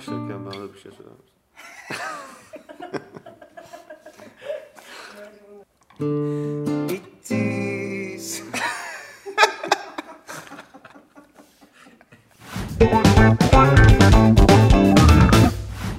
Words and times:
başlarken 0.00 0.46
bana 0.46 0.54
da 0.54 0.74
bir 0.74 0.78
şey 0.78 0.92
söyler 0.92 1.12
misin? 1.12 1.30
Bittiz. 6.88 8.42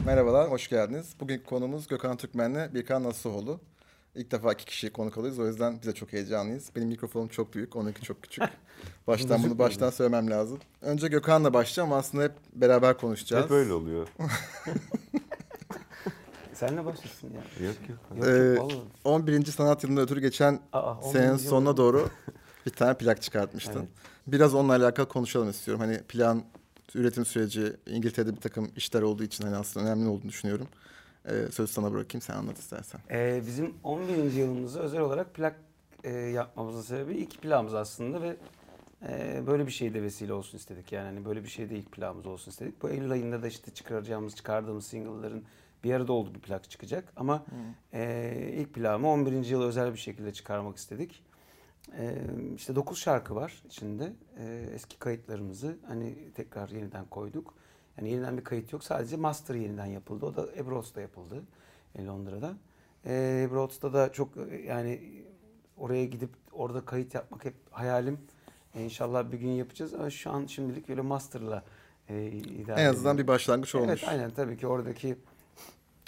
Merhabalar, 0.05 0.51
hoş 0.51 0.67
geldiniz. 0.67 1.15
Bugünkü 1.19 1.43
konumuz 1.43 1.87
Gökhan 1.87 2.17
Türkmen'le 2.17 2.73
Birkan 2.73 3.03
Nasuhoğlu. 3.03 3.59
İlk 4.15 4.31
defa 4.31 4.53
iki 4.53 4.65
kişi 4.65 4.89
konuk 4.89 5.17
alıyoruz. 5.17 5.39
O 5.39 5.47
yüzden 5.47 5.77
biz 5.81 5.87
de 5.87 5.93
çok 5.93 6.13
heyecanlıyız. 6.13 6.69
Benim 6.75 6.87
mikrofonum 6.87 7.27
çok 7.27 7.53
büyük, 7.53 7.75
onunki 7.75 8.01
çok 8.01 8.23
küçük. 8.23 8.43
Baştan 9.07 9.43
bunu 9.43 9.59
baştan 9.59 9.89
söylemem 9.89 10.29
lazım. 10.29 10.59
Önce 10.81 11.07
Gökhan'la 11.07 11.53
başlayacağım 11.53 11.89
ama 11.91 11.99
aslında 11.99 12.23
hep 12.23 12.31
beraber 12.53 12.97
konuşacağız. 12.97 13.43
Hep 13.45 13.51
öyle 13.51 13.73
oluyor. 13.73 14.07
Senle 16.53 16.85
başlasın 16.85 17.29
ya. 17.33 17.65
yok 17.67 17.75
yok. 17.89 17.99
Yok, 18.17 18.27
Ee, 18.27 18.31
yok, 18.31 18.71
vallahi. 18.71 18.81
11. 19.03 19.45
sanat 19.45 19.83
yılında 19.83 20.01
ötürü 20.01 20.21
geçen 20.21 20.59
Aa, 20.73 20.93
11. 20.99 21.11
senenin 21.13 21.31
yıl- 21.31 21.37
sonuna 21.49 21.77
doğru 21.77 22.09
bir 22.65 22.71
tane 22.71 22.93
plak 22.97 23.21
çıkartmıştın. 23.21 23.79
Evet. 23.79 23.89
Biraz 24.27 24.53
onunla 24.55 24.75
alakalı 24.75 25.07
konuşalım 25.07 25.49
istiyorum. 25.49 25.81
Hani 25.81 26.01
plan 26.01 26.43
üretim 26.95 27.25
süreci 27.25 27.73
İngiltere'de 27.85 28.35
bir 28.35 28.41
takım 28.41 28.71
işler 28.75 29.01
olduğu 29.01 29.23
için 29.23 29.43
hani 29.43 29.55
aslında 29.55 29.85
önemli 29.85 30.09
olduğunu 30.09 30.29
düşünüyorum. 30.29 30.67
Ee, 31.25 31.51
sözü 31.51 31.73
sana 31.73 31.93
bırakayım 31.93 32.21
sen 32.21 32.33
anlat 32.35 32.57
istersen. 32.57 33.01
Ee, 33.11 33.41
bizim 33.47 33.73
11. 33.83 34.33
yılımızı 34.33 34.79
özel 34.79 35.01
olarak 35.01 35.33
plak 35.33 35.55
e, 36.03 36.11
yapmamızın 36.11 36.81
sebebi 36.81 37.13
ilk 37.13 37.41
plağımız 37.41 37.73
aslında 37.73 38.21
ve 38.21 38.35
e, 39.09 39.43
böyle 39.47 39.67
bir 39.67 39.71
şeyde 39.71 40.01
vesile 40.01 40.33
olsun 40.33 40.57
istedik. 40.57 40.91
Yani 40.91 41.05
hani 41.05 41.25
böyle 41.25 41.43
bir 41.43 41.49
şeyde 41.49 41.75
ilk 41.75 41.91
plağımız 41.91 42.25
olsun 42.25 42.51
istedik. 42.51 42.81
Bu 42.81 42.89
Eylül 42.89 43.11
ayında 43.11 43.43
da 43.43 43.47
işte 43.47 43.71
çıkaracağımız, 43.71 44.35
çıkardığımız 44.35 44.87
single'ların 44.87 45.43
bir 45.83 45.93
arada 45.93 46.13
olduğu 46.13 46.35
bir 46.35 46.39
plak 46.39 46.69
çıkacak. 46.69 47.13
Ama 47.15 47.45
e, 47.93 48.53
ilk 48.53 48.73
plağımı 48.73 49.07
11. 49.07 49.45
yıla 49.45 49.65
özel 49.65 49.93
bir 49.93 49.99
şekilde 49.99 50.33
çıkarmak 50.33 50.77
istedik. 50.77 51.23
E, 51.97 52.15
işte 52.55 52.75
9 52.75 52.99
şarkı 52.99 53.35
var 53.35 53.63
içinde. 53.65 54.13
E, 54.37 54.65
eski 54.73 54.99
kayıtlarımızı 54.99 55.77
hani 55.87 56.31
tekrar 56.35 56.69
yeniden 56.69 57.05
koyduk. 57.05 57.53
Yani 57.97 58.09
yeniden 58.11 58.37
bir 58.37 58.43
kayıt 58.43 58.73
yok. 58.73 58.83
Sadece 58.83 59.17
master 59.17 59.55
yeniden 59.55 59.85
yapıldı. 59.85 60.25
O 60.25 60.35
da 60.35 60.47
Ebros'ta 60.57 61.01
yapıldı. 61.01 61.43
e, 61.95 62.05
Londra'da. 62.05 62.53
E, 63.05 63.43
Ebros'ta 63.49 63.93
da 63.93 64.11
çok 64.11 64.37
e, 64.37 64.61
yani 64.67 65.01
oraya 65.77 66.05
gidip 66.05 66.29
orada 66.51 66.85
kayıt 66.85 67.13
yapmak 67.15 67.45
hep 67.45 67.53
hayalim. 67.71 68.19
E, 68.75 68.83
inşallah 68.83 69.31
bir 69.31 69.37
gün 69.37 69.49
yapacağız 69.51 69.93
ama 69.93 70.09
şu 70.09 70.31
an 70.31 70.45
şimdilik 70.45 70.89
öyle 70.89 71.01
master'la 71.01 71.63
e, 72.09 72.27
idare 72.27 72.81
En 72.81 72.85
azından 72.85 72.99
ediyorum. 72.99 73.17
bir 73.17 73.27
başlangıç 73.27 73.75
olmuş. 73.75 73.89
Evet 73.89 74.03
aynen 74.07 74.31
tabii 74.31 74.57
ki 74.57 74.67
oradaki 74.67 75.15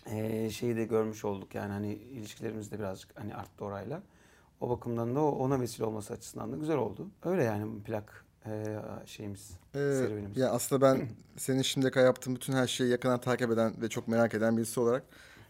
e, 0.05 0.49
şeyi 0.49 0.75
de 0.75 0.85
görmüş 0.85 1.25
olduk 1.25 1.55
yani 1.55 1.71
hani 1.71 1.93
ilişkilerimiz 1.93 2.71
de 2.71 2.79
birazcık 2.79 3.19
hani 3.19 3.35
arttı 3.35 3.65
orayla. 3.65 4.01
O 4.61 4.69
bakımdan 4.69 5.15
da 5.15 5.21
ona 5.21 5.59
vesile 5.59 5.85
olması 5.85 6.13
açısından 6.13 6.51
da 6.51 6.55
güzel 6.57 6.77
oldu. 6.77 7.07
Öyle 7.23 7.43
yani 7.43 7.83
plak 7.83 8.22
e, 8.45 8.77
şeyimiz, 9.05 9.51
Ee, 9.75 9.77
serüvenimiz. 9.79 10.37
ya 10.37 10.49
aslında 10.51 10.81
ben 10.81 11.07
senin 11.37 11.61
şimdiye 11.61 11.91
kadar 11.91 12.05
yaptığın 12.05 12.35
bütün 12.35 12.53
her 12.53 12.67
şeyi 12.67 12.89
yakından 12.89 13.21
takip 13.21 13.51
eden 13.51 13.81
ve 13.81 13.89
çok 13.89 14.07
merak 14.07 14.33
eden 14.33 14.57
birisi 14.57 14.79
olarak 14.79 15.03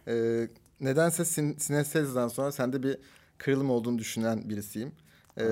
e, 0.07 0.47
nedense 0.81 1.25
sin 1.25 1.53
Sinesthesia'dan 1.57 2.27
sonra 2.27 2.51
sende 2.51 2.83
bir 2.83 2.97
kırılım 3.37 3.69
olduğunu 3.69 3.97
düşünen 3.97 4.49
birisiyim. 4.49 4.91
Ee, 5.39 5.43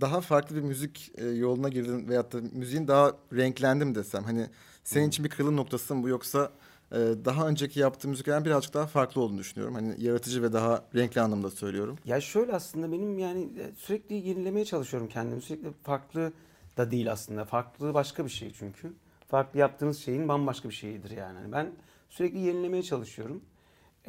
daha 0.00 0.20
farklı 0.20 0.56
bir 0.56 0.60
müzik 0.60 1.12
e, 1.18 1.26
yoluna 1.26 1.68
girdin 1.68 2.08
veyahut 2.08 2.32
da 2.32 2.38
müziğin 2.52 2.88
daha 2.88 3.12
renklendim 3.34 3.94
desem. 3.94 4.24
Hani 4.24 4.46
senin 4.84 5.08
için 5.08 5.24
bir 5.24 5.30
kırılım 5.30 5.56
noktası 5.56 5.94
mı 5.94 6.02
bu 6.02 6.08
yoksa 6.08 6.52
e, 6.92 6.96
daha 7.24 7.48
önceki 7.48 7.80
yaptığın 7.80 8.10
müziklerden 8.10 8.44
birazcık 8.44 8.74
daha 8.74 8.86
farklı 8.86 9.20
olduğunu 9.20 9.38
düşünüyorum. 9.38 9.74
Hani 9.74 9.94
yaratıcı 10.04 10.42
ve 10.42 10.52
daha 10.52 10.84
renkli 10.94 11.20
anlamda 11.20 11.50
söylüyorum. 11.50 11.98
Ya 12.04 12.20
şöyle 12.20 12.52
aslında 12.52 12.92
benim 12.92 13.18
yani 13.18 13.42
e, 13.44 13.74
sürekli 13.76 14.14
yenilemeye 14.14 14.64
çalışıyorum 14.64 15.08
kendimi. 15.08 15.42
Sürekli 15.42 15.68
farklı 15.82 16.32
da 16.78 16.90
değil 16.90 17.12
aslında. 17.12 17.44
Farklı 17.44 17.94
başka 17.94 18.24
bir 18.24 18.30
şey 18.30 18.52
çünkü. 18.52 18.92
Farklı 19.28 19.58
yaptığınız 19.58 19.98
şeyin 19.98 20.28
bambaşka 20.28 20.68
bir 20.68 20.74
şeyidir 20.74 21.10
yani. 21.10 21.38
Hani 21.38 21.52
Ben 21.52 21.70
sürekli 22.08 22.38
yenilemeye 22.38 22.82
çalışıyorum. 22.82 23.42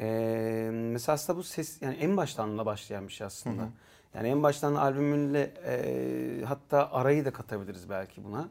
Ee, 0.00 0.70
mesela 0.72 1.14
aslında 1.14 1.38
bu 1.38 1.42
ses 1.42 1.82
yani 1.82 1.94
en 1.94 2.16
baştanla 2.16 2.66
başlayan 2.66 3.08
bir 3.08 3.12
şey 3.12 3.26
aslında. 3.26 3.68
Yani 4.14 4.28
en 4.28 4.42
baştan 4.42 4.74
albümünle 4.74 5.52
e, 5.66 6.44
hatta 6.44 6.90
arayı 6.92 7.24
da 7.24 7.32
katabiliriz 7.32 7.90
belki 7.90 8.24
buna. 8.24 8.48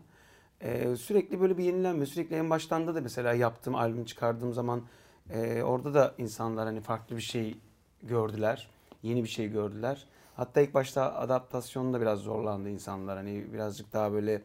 Ee, 0.61 0.95
sürekli 0.95 1.41
böyle 1.41 1.57
bir 1.57 1.63
yenilenme. 1.63 2.05
Sürekli 2.05 2.35
en 2.35 2.49
baştan 2.49 2.87
da 2.87 2.95
da 2.95 3.01
mesela 3.01 3.33
yaptığım 3.33 3.75
albüm 3.75 4.05
çıkardığım 4.05 4.53
zaman 4.53 4.81
e, 5.33 5.63
orada 5.63 5.93
da 5.93 6.15
insanlar 6.17 6.65
hani 6.65 6.81
farklı 6.81 7.17
bir 7.17 7.21
şey 7.21 7.57
gördüler. 8.03 8.69
Yeni 9.03 9.23
bir 9.23 9.29
şey 9.29 9.47
gördüler. 9.51 10.05
Hatta 10.39 10.61
ilk 10.61 10.73
başta 10.73 11.15
adaptasyonda 11.15 12.01
biraz 12.01 12.19
zorlandı 12.19 12.69
insanlar. 12.69 13.17
Hani 13.17 13.53
birazcık 13.53 13.93
daha 13.93 14.11
böyle 14.11 14.41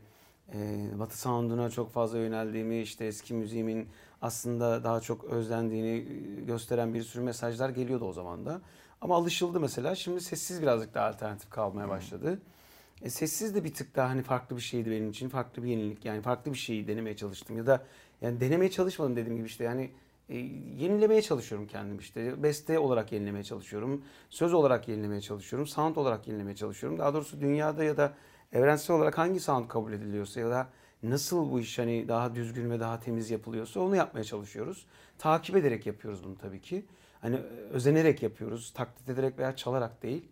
e, 0.54 0.88
Batı 0.98 1.18
sound'una 1.18 1.70
çok 1.70 1.90
fazla 1.90 2.18
yöneldiğimi, 2.18 2.80
işte 2.80 3.04
eski 3.04 3.34
müziğimin 3.34 3.88
aslında 4.22 4.84
daha 4.84 5.00
çok 5.00 5.24
özlendiğini 5.24 5.88
e, 5.88 6.44
gösteren 6.44 6.94
bir 6.94 7.02
sürü 7.02 7.22
mesajlar 7.22 7.68
geliyordu 7.68 8.04
o 8.04 8.12
zaman 8.12 8.46
da. 8.46 8.60
Ama 9.00 9.16
alışıldı 9.16 9.60
mesela. 9.60 9.94
Şimdi 9.94 10.20
sessiz 10.20 10.62
birazcık 10.62 10.94
daha 10.94 11.06
alternatif 11.08 11.50
kalmaya 11.50 11.88
başladı. 11.88 12.38
E, 13.02 13.10
sessiz 13.10 13.54
de 13.54 13.64
bir 13.64 13.74
tık 13.74 13.96
daha 13.96 14.08
hani 14.08 14.22
farklı 14.22 14.56
bir 14.56 14.62
şeydi 14.62 14.90
benim 14.90 15.10
için. 15.10 15.28
Farklı 15.28 15.62
bir 15.62 15.68
yenilik 15.68 16.04
yani 16.04 16.22
farklı 16.22 16.52
bir 16.52 16.58
şeyi 16.58 16.88
denemeye 16.88 17.16
çalıştım. 17.16 17.56
Ya 17.56 17.66
da 17.66 17.84
yani 18.20 18.40
denemeye 18.40 18.70
çalışmadım 18.70 19.16
dediğim 19.16 19.36
gibi 19.36 19.46
işte 19.46 19.64
yani 19.64 19.90
e, 20.28 20.36
yenilemeye 20.78 21.22
çalışıyorum 21.22 21.66
kendim 21.66 21.98
işte. 21.98 22.42
Beste 22.42 22.78
olarak 22.78 23.12
yenilemeye 23.12 23.44
çalışıyorum. 23.44 24.02
Söz 24.30 24.54
olarak 24.54 24.88
yenilemeye 24.88 25.20
çalışıyorum. 25.20 25.66
Sound 25.66 25.96
olarak 25.96 26.28
yenilemeye 26.28 26.56
çalışıyorum. 26.56 26.98
Daha 26.98 27.14
doğrusu 27.14 27.40
dünyada 27.40 27.84
ya 27.84 27.96
da 27.96 28.12
evrensel 28.52 28.96
olarak 28.96 29.18
hangi 29.18 29.40
sound 29.40 29.68
kabul 29.68 29.92
ediliyorsa 29.92 30.40
ya 30.40 30.50
da 30.50 30.68
nasıl 31.02 31.50
bu 31.50 31.60
iş 31.60 31.78
hani 31.78 32.08
daha 32.08 32.34
düzgün 32.34 32.70
ve 32.70 32.80
daha 32.80 33.00
temiz 33.00 33.30
yapılıyorsa 33.30 33.80
onu 33.80 33.96
yapmaya 33.96 34.24
çalışıyoruz. 34.24 34.86
Takip 35.18 35.56
ederek 35.56 35.86
yapıyoruz 35.86 36.24
bunu 36.24 36.38
tabii 36.38 36.60
ki. 36.60 36.84
Hani 37.20 37.36
özenerek 37.70 38.22
yapıyoruz. 38.22 38.72
Taklit 38.72 39.08
ederek 39.08 39.38
veya 39.38 39.56
çalarak 39.56 40.02
değil. 40.02 40.24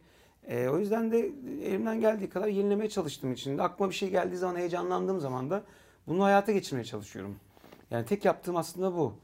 E, 0.49 0.69
o 0.69 0.79
yüzden 0.79 1.13
de 1.13 1.19
elimden 1.65 2.01
geldiği 2.01 2.29
kadar 2.29 2.47
yenilemeye 2.47 2.91
çalıştığım 2.91 3.33
için 3.33 3.59
de 3.59 3.63
aklıma 3.63 3.91
bir 3.91 3.95
şey 3.95 4.11
geldiği 4.11 4.37
zaman 4.37 4.57
heyecanlandığım 4.57 5.21
zaman 5.21 5.51
da 5.51 5.63
bunu 6.07 6.25
hayata 6.25 6.53
geçirmeye 6.53 6.85
çalışıyorum. 6.85 7.37
Yani 7.91 8.07
tek 8.07 8.25
yaptığım 8.25 8.57
aslında 8.57 8.95
bu. 8.95 9.15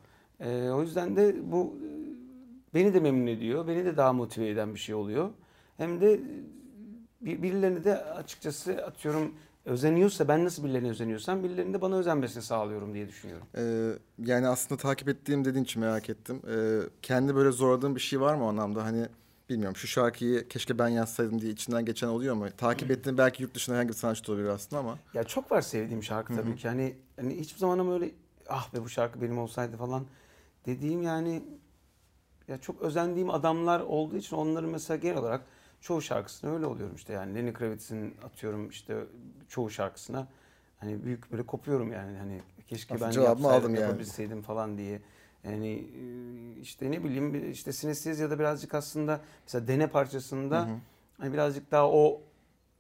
E, 0.41 0.71
o 0.71 0.83
yüzden 0.83 1.17
de 1.17 1.37
bu 1.53 1.77
e, 1.85 1.89
beni 2.75 2.95
de 2.95 3.01
memnun 3.01 3.27
ediyor. 3.27 3.67
Beni 3.67 3.85
de 3.85 3.97
daha 3.97 4.13
motive 4.13 4.49
eden 4.49 4.75
bir 4.75 4.79
şey 4.81 4.95
oluyor. 4.95 5.31
Hem 5.77 6.01
de 6.01 6.21
bir- 7.21 7.43
birilerine 7.43 7.85
de 7.85 8.05
açıkçası 8.05 8.73
atıyorum 8.87 9.35
özeniyorsa 9.65 10.29
ben 10.29 10.45
nasıl 10.45 10.65
birilerine 10.65 10.91
özeniyorsam 10.91 11.45
birilerinin 11.45 11.75
de 11.75 11.81
bana 11.81 11.97
özenmesini 11.97 12.43
sağlıyorum 12.43 12.95
diye 12.95 13.09
düşünüyorum. 13.09 13.47
Ee, 13.57 13.93
yani 14.19 14.49
aslında 14.49 14.81
takip 14.81 15.09
ettiğim 15.09 15.45
dediğin 15.45 15.65
için 15.65 15.81
merak 15.81 16.11
ettim. 16.11 16.43
Ee, 16.51 16.79
kendi 17.03 17.35
böyle 17.35 17.51
zorladığın 17.51 17.95
bir 17.95 18.01
şey 18.01 18.21
var 18.21 18.35
mı 18.35 18.45
o 18.45 18.49
anlamda? 18.49 18.85
Hani 18.85 19.07
bilmiyorum 19.51 19.77
şu 19.77 19.87
şarkıyı 19.87 20.49
keşke 20.49 20.79
ben 20.79 20.89
yazsaydım 20.89 21.41
diye 21.41 21.53
içinden 21.53 21.85
geçen 21.85 22.09
oluyor 22.09 22.35
mu? 22.35 22.47
Takip 22.57 22.91
ettiğin 22.91 23.19
belki 23.19 23.43
yurt 23.43 23.55
dışında 23.55 23.77
herhangi 23.77 23.89
bir 23.89 23.95
sanatçı 23.95 24.33
olabilir 24.33 24.49
aslında 24.49 24.81
ama. 24.81 24.99
Ya 25.15 25.25
çok 25.25 25.53
var 25.53 25.61
sevdiğim 25.63 26.03
şarkı 26.03 26.35
tabii 26.37 26.57
ki. 26.57 26.69
Hani, 26.69 26.95
hani 27.17 27.41
hiçbir 27.41 27.59
zaman 27.59 27.79
ama 27.79 27.95
öyle 27.95 28.11
ah 28.49 28.75
be 28.75 28.83
bu 28.85 28.89
şarkı 28.89 29.23
benim 29.23 29.39
olsaydı 29.39 29.77
falan 29.77 30.05
dediğim 30.69 31.03
yani 31.03 31.43
ya 32.49 32.59
çok 32.59 32.83
özendiğim 32.83 33.31
adamlar 33.31 33.81
olduğu 33.81 34.17
için 34.17 34.37
onların 34.37 34.71
mesela 34.71 34.97
genel 34.97 35.17
olarak 35.17 35.45
çoğu 35.81 36.03
şarkısına 36.03 36.51
öyle 36.55 36.67
oluyorum 36.67 36.97
işte 36.97 37.13
yani 37.13 37.35
Lenny 37.35 37.53
Kravitz'in 37.53 38.15
atıyorum 38.25 38.69
işte 38.69 39.05
çoğu 39.49 39.71
şarkısına 39.71 40.29
hani 40.79 41.05
büyük 41.05 41.33
böyle 41.33 41.47
kopuyorum 41.47 41.93
yani 41.93 42.19
hani 42.19 42.41
keşke 42.67 42.95
Aslında 42.95 43.11
ben 43.11 43.21
yapsaydım 43.21 43.57
aldım 43.57 43.75
yani. 43.75 43.83
yapabilseydim 43.83 44.43
falan 44.43 44.79
diye. 44.79 45.03
Yani 45.45 45.69
e, 45.69 46.61
işte 46.61 46.91
ne 46.91 47.05
bileyim 47.05 47.51
işte 47.53 47.73
Sinestezya'da 47.73 48.39
birazcık 48.39 48.75
aslında 48.75 49.21
mesela 49.47 49.69
Dene 49.69 49.87
parçasında 49.87 50.69
hani 51.19 51.33
birazcık 51.33 51.71
daha 51.71 51.91
o 51.91 52.21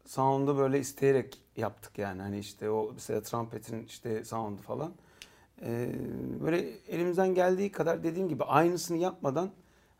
sound'u 0.06 0.56
böyle 0.58 0.80
isteyerek 0.80 1.38
yaptık 1.56 1.98
yani. 1.98 2.22
Hani 2.22 2.38
işte 2.38 2.70
o 2.70 2.90
mesela 2.94 3.22
trumpetin 3.22 3.84
işte 3.84 4.24
sound'u 4.24 4.62
falan. 4.62 4.92
Ee, 5.62 5.90
böyle 6.40 6.64
elimizden 6.88 7.34
geldiği 7.34 7.72
kadar 7.72 8.04
dediğim 8.04 8.28
gibi 8.28 8.44
aynısını 8.44 8.96
yapmadan 8.96 9.50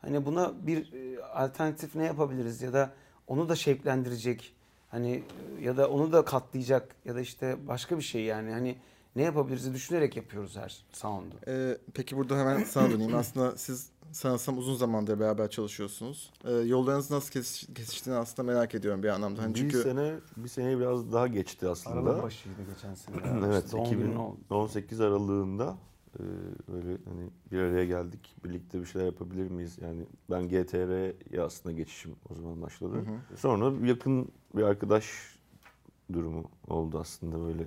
hani 0.01 0.25
buna 0.25 0.67
bir 0.67 0.93
e, 0.93 1.23
alternatif 1.23 1.95
ne 1.95 2.05
yapabiliriz 2.05 2.61
ya 2.61 2.73
da 2.73 2.91
onu 3.27 3.49
da 3.49 3.55
şevklendirecek 3.55 4.53
hani 4.89 5.23
e, 5.59 5.63
ya 5.63 5.77
da 5.77 5.89
onu 5.89 6.11
da 6.11 6.25
katlayacak 6.25 6.95
ya 7.05 7.15
da 7.15 7.21
işte 7.21 7.67
başka 7.67 7.97
bir 7.97 8.03
şey 8.03 8.23
yani 8.23 8.51
hani 8.51 8.75
ne 9.15 9.23
yapabiliriz 9.23 9.73
düşünerek 9.73 10.17
yapıyoruz 10.17 10.57
her 10.57 10.85
sound'u. 10.91 11.35
Ee, 11.47 11.77
peki 11.93 12.17
burada 12.17 12.39
hemen 12.39 12.63
sana 12.63 12.91
döneyim. 12.91 13.15
aslında 13.17 13.57
siz 13.57 13.89
sanırsam 14.11 14.57
uzun 14.57 14.75
zamandır 14.75 15.19
beraber 15.19 15.49
çalışıyorsunuz. 15.49 16.31
Ee, 16.45 16.51
yollarınız 16.51 17.11
nasıl 17.11 17.31
kesiş- 17.39 17.73
kesiştiğini 17.73 18.19
aslında 18.19 18.51
merak 18.51 18.75
ediyorum 18.75 19.03
bir 19.03 19.07
anlamda. 19.09 19.41
Hani 19.41 19.53
bir 19.55 19.59
çünkü 19.59 19.81
sene 19.81 20.15
bir 20.37 20.49
sene 20.49 20.79
biraz 20.79 21.13
daha 21.13 21.27
geçti 21.27 21.67
aslında. 21.67 21.95
Aralık 21.95 22.23
başıydı 22.23 22.55
geçen 22.75 22.93
sene. 22.95 23.15
evet 23.45 23.65
İşte 23.65 23.77
doğum 23.77 23.89
günü 23.89 24.17
oldu. 24.17 24.37
2018 24.45 25.01
aralığında 25.01 25.77
Ee, 26.19 26.23
böyle 26.73 26.87
hani 27.05 27.29
bir 27.51 27.59
araya 27.59 27.85
geldik. 27.85 28.35
Birlikte 28.45 28.79
bir 28.81 28.85
şeyler 28.85 29.05
yapabilir 29.05 29.51
miyiz? 29.51 29.77
Yani 29.81 30.05
ben 30.29 30.49
GTR'ye 30.49 31.41
aslında 31.41 31.75
geçişim 31.75 32.15
o 32.29 32.35
zaman 32.35 32.61
başladı. 32.61 32.95
Sonra 33.37 33.87
yakın 33.87 34.31
bir 34.55 34.63
arkadaş 34.63 35.05
durumu 36.13 36.51
oldu 36.67 36.99
aslında 36.99 37.39
böyle. 37.39 37.65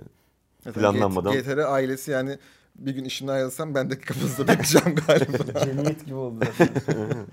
Zaten 0.64 0.80
Planlanmadan. 0.80 1.32
GTR 1.32 1.58
ailesi 1.58 2.10
yani 2.10 2.38
bir 2.76 2.94
gün 2.94 3.04
işimden 3.04 3.32
ayrılsam 3.32 3.74
ben 3.74 3.90
de 3.90 3.98
kapınızda 3.98 4.48
bekleyeceğim 4.48 4.94
galiba. 5.06 5.60
Cemiyet 5.64 6.04
gibi 6.06 6.14
oldu 6.14 6.44
zaten. 6.58 7.06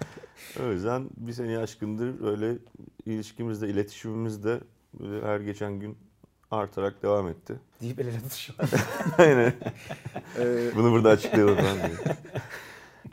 O 0.64 0.72
yüzden 0.72 1.10
bir 1.18 1.34
sene 1.34 1.58
aşkındır 1.58 2.20
böyle 2.22 2.58
ilişkimizde, 3.06 3.68
iletişimimizde 3.70 4.60
böyle 5.00 5.26
her 5.26 5.40
geçen 5.40 5.80
gün 5.80 5.98
artarak 6.52 7.04
devam 7.04 7.28
etti. 7.28 7.56
Deyip 7.82 8.00
el 8.00 8.08
ele 8.08 8.18
tutuşuyorlar. 8.22 8.70
Aynen. 9.18 9.54
Ee, 10.40 10.72
Bunu 10.76 10.92
burada 10.92 11.10
açıklayalım 11.10 11.58
ben 11.58 11.78
de. 11.78 11.92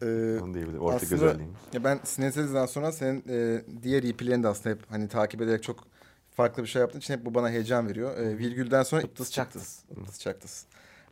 e, 0.02 0.40
Onu 0.40 0.54
diyebilirim. 0.54 0.80
Ortak 0.80 1.02
Aslında- 1.02 1.24
özelliğimiz. 1.24 1.56
Ya 1.72 1.84
ben 1.84 2.00
Sinesez'den 2.04 2.66
sonra 2.66 2.92
senin 2.92 3.24
e, 3.28 3.64
diğer 3.82 4.02
EP'lerini 4.02 4.42
de 4.42 4.48
aslında 4.48 4.74
hep 4.74 4.82
hani 4.90 5.08
takip 5.08 5.42
ederek 5.42 5.62
çok 5.62 5.84
farklı 6.30 6.62
bir 6.62 6.68
şey 6.68 6.80
yaptığın 6.80 6.98
için 6.98 7.14
hep 7.14 7.24
bu 7.26 7.34
bana 7.34 7.50
heyecan 7.50 7.88
veriyor. 7.88 8.18
E, 8.18 8.38
virgülden 8.38 8.82
sonra 8.82 9.02
ıptıs 9.02 9.30
çaktız. 9.32 9.78
Iptıs 9.90 10.20
çaktız. 10.20 10.64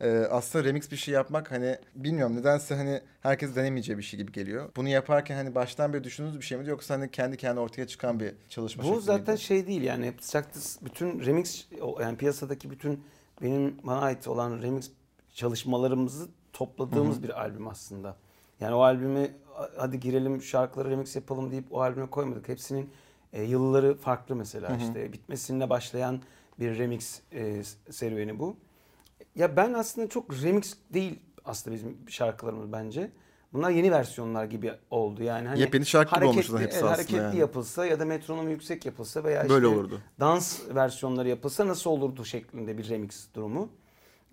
E, 0.05 0.09
aslında 0.31 0.65
remix 0.65 0.91
bir 0.91 0.97
şey 0.97 1.15
yapmak 1.15 1.51
hani 1.51 1.79
bilmiyorum 1.95 2.37
nedense 2.37 2.75
hani 2.75 3.01
herkes 3.21 3.57
denemeyeceği 3.57 3.99
bir 3.99 4.03
şey 4.03 4.19
gibi 4.21 4.33
geliyor. 4.33 4.71
Bunu 4.77 4.89
yaparken 4.89 5.35
hani 5.37 5.55
baştan 5.55 5.93
beri 5.93 6.05
düşündüğünüz 6.05 6.37
bir 6.41 6.45
şey 6.45 6.59
miydi 6.59 6.71
yoksa 6.71 6.95
hani 6.95 7.11
kendi 7.11 7.37
kendine 7.37 7.61
ortaya 7.61 7.87
çıkan 7.87 8.21
bir 8.21 8.35
çalışma 8.49 8.83
Bu 8.83 8.89
şekli 8.89 9.01
zaten 9.01 9.35
miydi? 9.35 9.43
şey 9.45 9.67
değil 9.67 9.83
yani 9.83 10.13
Psychtis 10.17 10.79
bütün 10.85 11.25
remix 11.27 11.67
yani 12.01 12.17
piyasadaki 12.17 12.71
bütün 12.71 13.05
benim 13.43 13.77
bana 13.83 14.01
ait 14.01 14.29
olan 14.29 14.63
remix 14.63 14.91
çalışmalarımızı 15.35 16.29
topladığımız 16.53 17.23
bir 17.23 17.41
albüm 17.41 17.69
aslında. 17.69 18.17
Yani 18.61 18.75
o 18.75 18.81
albümü 18.83 19.29
"A- 19.57 19.69
hadi 19.77 20.01
girelim 20.01 20.43
şarkıları 20.43 20.91
remix 20.91 21.17
yapalım 21.17 21.51
deyip 21.51 21.65
o 21.71 21.81
albüme 21.81 22.07
koymadık. 22.11 22.49
Hepsinin 22.49 22.91
e, 23.33 23.43
yılları 23.43 23.97
farklı 23.97 24.37
mesela 24.37 24.77
işte 24.77 25.13
bitmesiyle 25.13 25.71
başlayan 25.71 26.21
bir 26.61 26.79
remix 26.79 27.21
e, 27.33 27.63
serüveni 27.91 28.39
bu. 28.39 28.57
Ya 29.37 29.57
ben 29.57 29.73
aslında 29.73 30.09
çok 30.09 30.43
remix 30.43 30.75
değil 30.95 31.19
aslında 31.45 31.77
bizim 31.77 31.97
şarkılarımız 32.09 32.73
bence. 32.73 33.11
Bunlar 33.53 33.71
yeni 33.71 33.93
versiyonlar 33.93 34.45
gibi 34.45 34.73
oldu 34.91 35.23
yani. 35.23 35.49
Hani 35.49 35.61
Yepyeni 35.61 35.87
şarkı 35.87 36.15
gibi 36.17 36.25
olmuş 36.25 36.47
hareketli- 36.49 36.53
lan 36.55 36.61
hepsi 36.61 36.77
aslında 36.79 36.93
Hareketli 36.93 37.17
yani. 37.17 37.39
yapılsa 37.39 37.87
ya 37.87 38.01
da 38.01 38.05
metronomu 38.05 38.51
yüksek 38.51 38.87
yapılsa 38.87 39.25
veya 39.25 39.49
Böyle 39.49 39.67
işte 39.67 39.79
olurdu. 39.79 40.01
dans 40.21 40.61
versiyonları 40.75 41.29
yapılsa 41.29 41.67
nasıl 41.69 41.91
olurdu 41.91 42.25
şeklinde 42.25 42.79
bir 42.79 42.89
remix 42.89 43.27
durumu. 43.35 43.69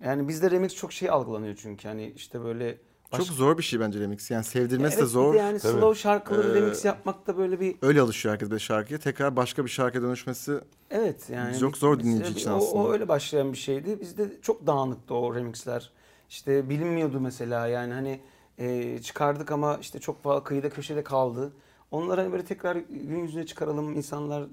Yani 0.04 0.28
bizde 0.28 0.50
remix 0.50 0.74
çok 0.74 0.92
şey 0.92 1.10
algılanıyor 1.10 1.56
çünkü 1.62 1.88
hani 1.88 2.12
işte 2.16 2.44
böyle 2.44 2.78
Çok 3.12 3.20
başka- 3.20 3.34
zor 3.34 3.58
bir 3.58 3.62
şey 3.62 3.80
bence 3.80 4.00
remix. 4.00 4.30
Yani 4.30 4.44
sevdirmesi 4.44 4.94
Evet, 4.94 5.02
de 5.02 5.06
zor. 5.06 5.34
de 5.34 5.38
yani 5.38 5.58
Tabii. 5.58 5.72
slow 5.72 6.00
şarkıları 6.00 6.48
Ee, 6.50 6.54
remix 6.54 6.84
yapmak 6.84 7.26
da 7.26 7.36
böyle 7.36 7.60
bir 7.60 7.76
Öyle 7.82 8.00
alışıyor 8.00 8.32
herkes 8.32 8.50
bir 8.50 8.58
şarkıya. 8.58 8.98
Tekrar 8.98 9.36
başka 9.36 9.64
bir 9.64 9.70
şarkıya 9.70 10.02
dönüşmesi 10.02 10.60
Evet 10.90 11.30
yani 11.30 11.58
Çok 11.58 11.76
zor 11.78 11.98
dinleyici 12.00 12.32
için 12.32 12.50
o, 12.50 12.56
aslında. 12.56 12.82
O 12.82 12.92
öyle 12.92 13.08
başlayan 13.08 13.52
bir 13.52 13.58
şeydi. 13.58 14.00
Bizde 14.00 14.28
çok 14.42 14.66
dağınıktı 14.66 15.14
o 15.14 15.34
remixler. 15.34 15.90
İşte 16.28 16.68
bilinmiyordu 16.68 17.20
mesela 17.20 17.66
yani 17.66 17.92
hani 17.92 18.20
e, 18.58 18.98
çıkardık 19.02 19.52
ama 19.52 19.78
işte 19.80 19.98
çok 19.98 20.22
fazla 20.22 20.44
kıyıda 20.44 20.70
köşede 20.70 21.04
kaldı. 21.04 21.52
Onları 21.90 22.20
hani 22.20 22.32
böyle 22.32 22.44
tekrar 22.44 22.76
gün 22.76 23.18
yüzüne 23.18 23.46
çıkaralım 23.46 23.92
insanlar 23.96 24.44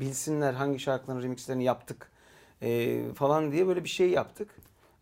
bilsinler 0.00 0.52
hangi 0.52 0.78
şarkıların 0.78 1.22
remixlerini 1.22 1.64
yaptık 1.64 2.10
e, 2.62 3.00
falan 3.14 3.52
diye 3.52 3.66
böyle 3.66 3.84
bir 3.84 3.88
şey 3.88 4.10
yaptık. 4.10 4.48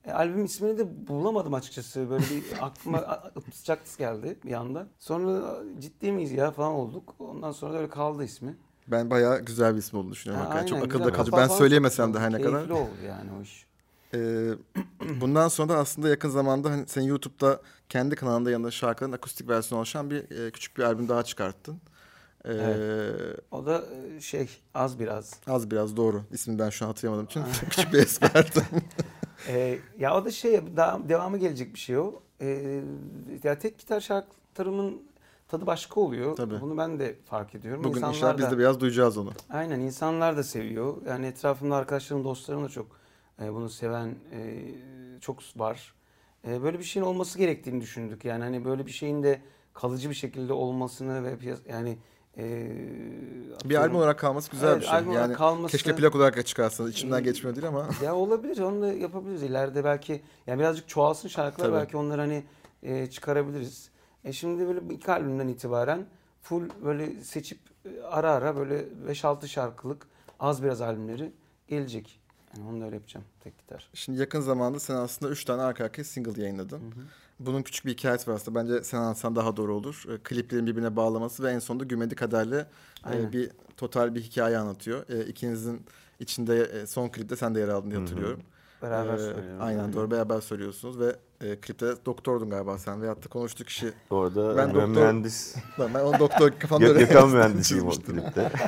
E, 0.06 0.12
albüm 0.12 0.44
ismini 0.44 0.78
de 0.78 1.06
bulamadım 1.08 1.54
açıkçası. 1.54 2.10
Böyle 2.10 2.24
bir 2.24 2.44
aklıma 2.60 3.22
sıcak 3.52 3.80
geldi 3.98 4.38
bir 4.44 4.52
anda. 4.52 4.86
Sonra 4.98 5.56
ciddi 5.80 6.12
miyiz 6.12 6.32
ya 6.32 6.50
falan 6.50 6.72
olduk. 6.72 7.14
Ondan 7.18 7.52
sonra 7.52 7.72
da 7.74 7.78
öyle 7.78 7.88
kaldı 7.88 8.24
ismi. 8.24 8.56
ben 8.88 9.10
bayağı 9.10 9.40
güzel 9.40 9.74
bir 9.74 9.78
isim 9.78 9.98
olduğunu 9.98 10.12
düşünüyorum. 10.12 10.46
Ha, 10.46 10.50
hakikaten. 10.50 10.66
çok 10.66 10.78
aynen, 10.78 10.88
akılda 10.88 11.12
kalıcı. 11.12 11.32
Ben 11.32 11.48
söyleyemesem 11.48 12.14
de 12.14 12.18
her 12.18 12.32
ne 12.32 12.40
kadar. 12.40 12.52
Keyifli 12.52 12.72
oldu 12.72 12.90
yani 13.08 13.30
o 13.38 13.42
iş. 13.42 13.66
Ee, 14.14 14.50
bundan 15.20 15.48
sonra 15.48 15.68
da 15.68 15.76
aslında 15.78 16.08
yakın 16.08 16.28
zamanda 16.28 16.70
hani 16.70 16.86
sen 16.86 17.02
YouTube'da 17.02 17.60
kendi 17.88 18.16
kanalında 18.16 18.50
yanında 18.50 18.70
şarkıların 18.70 19.12
akustik 19.12 19.48
versiyonu 19.48 19.78
oluşan 19.78 20.10
bir 20.10 20.46
e, 20.46 20.50
küçük 20.50 20.76
bir 20.76 20.82
albüm 20.82 21.08
daha 21.08 21.22
çıkarttın. 21.22 21.80
Ee, 22.48 22.72
O 23.50 23.66
da 23.66 23.84
şey 24.20 24.48
az 24.74 24.98
biraz. 24.98 25.34
Az 25.46 25.70
biraz 25.70 25.96
doğru. 25.96 26.22
İsmini 26.30 26.58
ben 26.58 26.70
şu 26.70 26.84
an 26.84 26.88
hatırlamadığım 26.88 27.26
için 27.26 27.44
küçük 27.70 27.92
bir 27.92 27.98
espertim. 27.98 28.62
Ee, 29.48 29.78
ya 29.98 30.16
o 30.16 30.24
da 30.24 30.30
şey 30.30 30.60
daha 30.76 31.08
devamı 31.08 31.38
gelecek 31.38 31.74
bir 31.74 31.78
şey 31.78 31.98
o. 31.98 32.12
Ee, 32.40 32.80
ya 33.42 33.58
tek 33.58 33.78
gitar 33.78 34.00
şarkılarımın 34.00 35.02
tadı 35.48 35.66
başka 35.66 36.00
oluyor. 36.00 36.36
Tabii. 36.36 36.60
Bunu 36.60 36.76
ben 36.78 36.98
de 36.98 37.16
fark 37.24 37.54
ediyorum. 37.54 37.84
Bugün 37.84 37.96
İnsanlar 37.96 38.14
inşallah 38.14 38.38
biz 38.38 38.46
da- 38.46 38.50
de 38.50 38.58
biraz 38.58 38.80
duyacağız 38.80 39.18
onu. 39.18 39.32
Aynen 39.50 39.80
insanlar 39.80 40.36
da 40.36 40.42
seviyor. 40.42 40.96
Yani 41.06 41.26
etrafımda 41.26 41.76
arkadaşlarım, 41.76 42.24
dostlarım 42.24 42.64
da 42.64 42.68
çok 42.68 42.86
e, 43.42 43.54
bunu 43.54 43.68
seven 43.68 44.06
e, 44.32 44.64
çok 45.20 45.38
var. 45.56 45.94
E, 46.48 46.62
böyle 46.62 46.78
bir 46.78 46.84
şeyin 46.84 47.06
olması 47.06 47.38
gerektiğini 47.38 47.80
düşündük. 47.80 48.24
Yani 48.24 48.44
hani 48.44 48.64
böyle 48.64 48.86
bir 48.86 48.90
şeyin 48.90 49.22
de 49.22 49.40
kalıcı 49.74 50.10
bir 50.10 50.14
şekilde 50.14 50.52
olmasını 50.52 51.24
ve 51.24 51.36
yani 51.68 51.98
e, 52.38 52.70
Bir 53.64 53.74
albüm 53.74 53.96
olarak 53.96 54.18
kalması 54.18 54.50
güzel 54.50 54.68
Evet, 54.68 54.82
bir 54.82 54.86
şey. 54.86 55.14
Yani 55.14 55.34
kalması- 55.34 55.72
keşke 55.72 55.96
plak 55.96 56.14
olarak 56.14 56.46
çıkarsanız. 56.46 56.90
İçimden 56.90 57.18
Ee, 57.18 57.22
geçmiyor 57.22 57.56
değil 57.56 57.68
ama. 57.68 57.88
Ya 58.02 58.14
olabilir 58.14 58.58
onu 58.58 58.82
da 58.82 58.92
yapabiliriz. 58.92 59.42
İleride 59.42 59.84
belki 59.84 60.22
yani 60.46 60.58
birazcık 60.58 60.88
çoğalsın 60.88 61.28
şarkılar 61.28 61.66
Tabii. 61.66 61.76
belki 61.76 61.96
onları 61.96 62.20
hani 62.20 62.44
e, 62.82 63.06
çıkarabiliriz. 63.10 63.90
E 64.24 64.32
şimdi 64.32 64.66
böyle 64.66 64.80
ilk 64.94 65.08
albümden 65.08 65.48
itibaren 65.48 66.06
full 66.42 66.62
böyle 66.84 67.20
seçip 67.20 67.58
e, 67.84 68.02
ara 68.02 68.30
ara 68.32 68.56
böyle 68.56 68.84
5-6 69.08 69.48
şarkılık 69.48 70.06
az 70.40 70.62
biraz 70.62 70.80
albümleri 70.80 71.32
gelecek. 71.68 72.20
Yani 72.56 72.68
onu 72.68 72.80
da 72.80 72.84
öyle 72.84 72.94
yapacağım 72.96 73.26
tek 73.44 73.58
gitar. 73.58 73.90
Şimdi 73.94 74.20
yakın 74.20 74.40
zamanda 74.40 74.80
sen 74.80 74.94
aslında 74.94 75.32
3 75.32 75.44
tane 75.44 75.62
arka 75.62 75.84
arkaya 75.84 76.04
single 76.04 76.42
yayınladın. 76.42 76.80
Bunun 77.38 77.62
küçük 77.62 77.86
bir 77.86 77.92
hikayesi 77.92 78.30
var 78.30 78.34
aslında. 78.36 78.60
Bence 78.60 78.84
sen 78.84 78.98
anlatsan 78.98 79.36
daha 79.36 79.56
doğru 79.56 79.74
olur. 79.76 80.04
E, 80.14 80.18
kliplerin 80.22 80.66
birbirine 80.66 80.96
bağlaması 80.96 81.42
ve 81.42 81.50
en 81.50 81.58
sonunda 81.58 81.84
Gümedi 81.84 82.14
Kader'le 82.14 82.66
e, 83.08 83.32
bir 83.32 83.52
total 83.76 84.14
bir 84.14 84.22
hikaye 84.22 84.58
anlatıyor. 84.58 85.08
E, 85.08 85.26
ikinizin 85.26 85.86
içinde 86.20 86.62
e, 86.64 86.86
son 86.86 87.08
klipte 87.08 87.36
sen 87.36 87.54
de 87.54 87.60
yer 87.60 87.68
aldın 87.68 87.90
diye 87.90 88.00
Hı 88.00 88.04
hı. 88.04 88.04
hatırlıyorum. 88.04 88.42
Beraber 88.82 89.18
Ee, 89.18 89.18
söylüyoruz. 89.18 89.60
Aynen 89.60 89.92
doğru 89.92 90.10
beraber 90.10 90.40
söylüyorsunuz 90.40 90.98
ve 90.98 91.16
e, 91.44 91.56
klipte 91.60 91.86
doktordun 92.06 92.50
galiba 92.50 92.78
sen 92.78 93.02
veyahut 93.02 93.24
da 93.24 93.28
konuştuk 93.28 93.66
kişi. 93.66 93.92
Orada 94.10 94.56
Ben 94.56 94.68
ben, 94.68 94.74
doktor- 94.74 94.86
mühendis, 94.88 95.56
Lan 95.80 95.90
ben 95.94 96.00
onu 96.00 96.18
doktor 96.18 96.50
kafamda 96.58 96.86
öyle 96.86 96.98
Gökhan 96.98 97.30
mühendisiyim 97.30 97.86
o 97.86 97.90
klipte. 97.90 98.52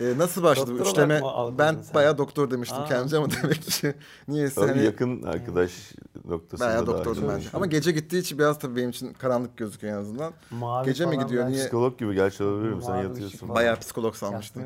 E, 0.00 0.18
nasıl 0.18 0.42
başladı 0.42 0.74
bu 0.74 0.78
Doktor 0.78 0.90
üçleme? 0.92 1.20
mı 1.20 1.26
algıladın 1.26 1.76
Ben 1.78 1.82
sen? 1.82 1.94
bayağı 1.94 2.18
doktor 2.18 2.50
demiştim 2.50 2.78
Aa. 2.78 2.84
kendimce 2.88 3.16
ama 3.16 3.26
demek 3.42 3.62
ki 3.62 3.94
niyeyse 4.28 4.54
Tabii 4.60 4.70
hani 4.72 4.84
yakın 4.84 5.22
arkadaş 5.22 5.92
noktasında 6.24 6.68
bayağı 6.68 6.86
doktordum 6.86 7.24
ben. 7.28 7.40
Ama 7.52 7.66
gece 7.66 7.92
gittiği 7.92 8.18
için 8.18 8.38
biraz 8.38 8.58
tabii 8.58 8.76
benim 8.76 8.90
için 8.90 9.12
karanlık 9.12 9.56
gözüküyor 9.56 9.94
en 9.96 10.00
azından. 10.00 10.32
Mavi 10.50 10.84
Gece 10.86 11.06
mi 11.06 11.18
gidiyor, 11.18 11.44
ben 11.44 11.52
niye? 11.52 11.62
Psikolog 11.62 11.98
gibi 11.98 12.14
gerçi 12.14 12.44
olabilirim 12.44 12.82
sen 12.82 12.96
yatıyorsun. 12.96 13.48
Bayağı 13.48 13.76
psikolog 13.76 14.14
sanmıştım. 14.14 14.62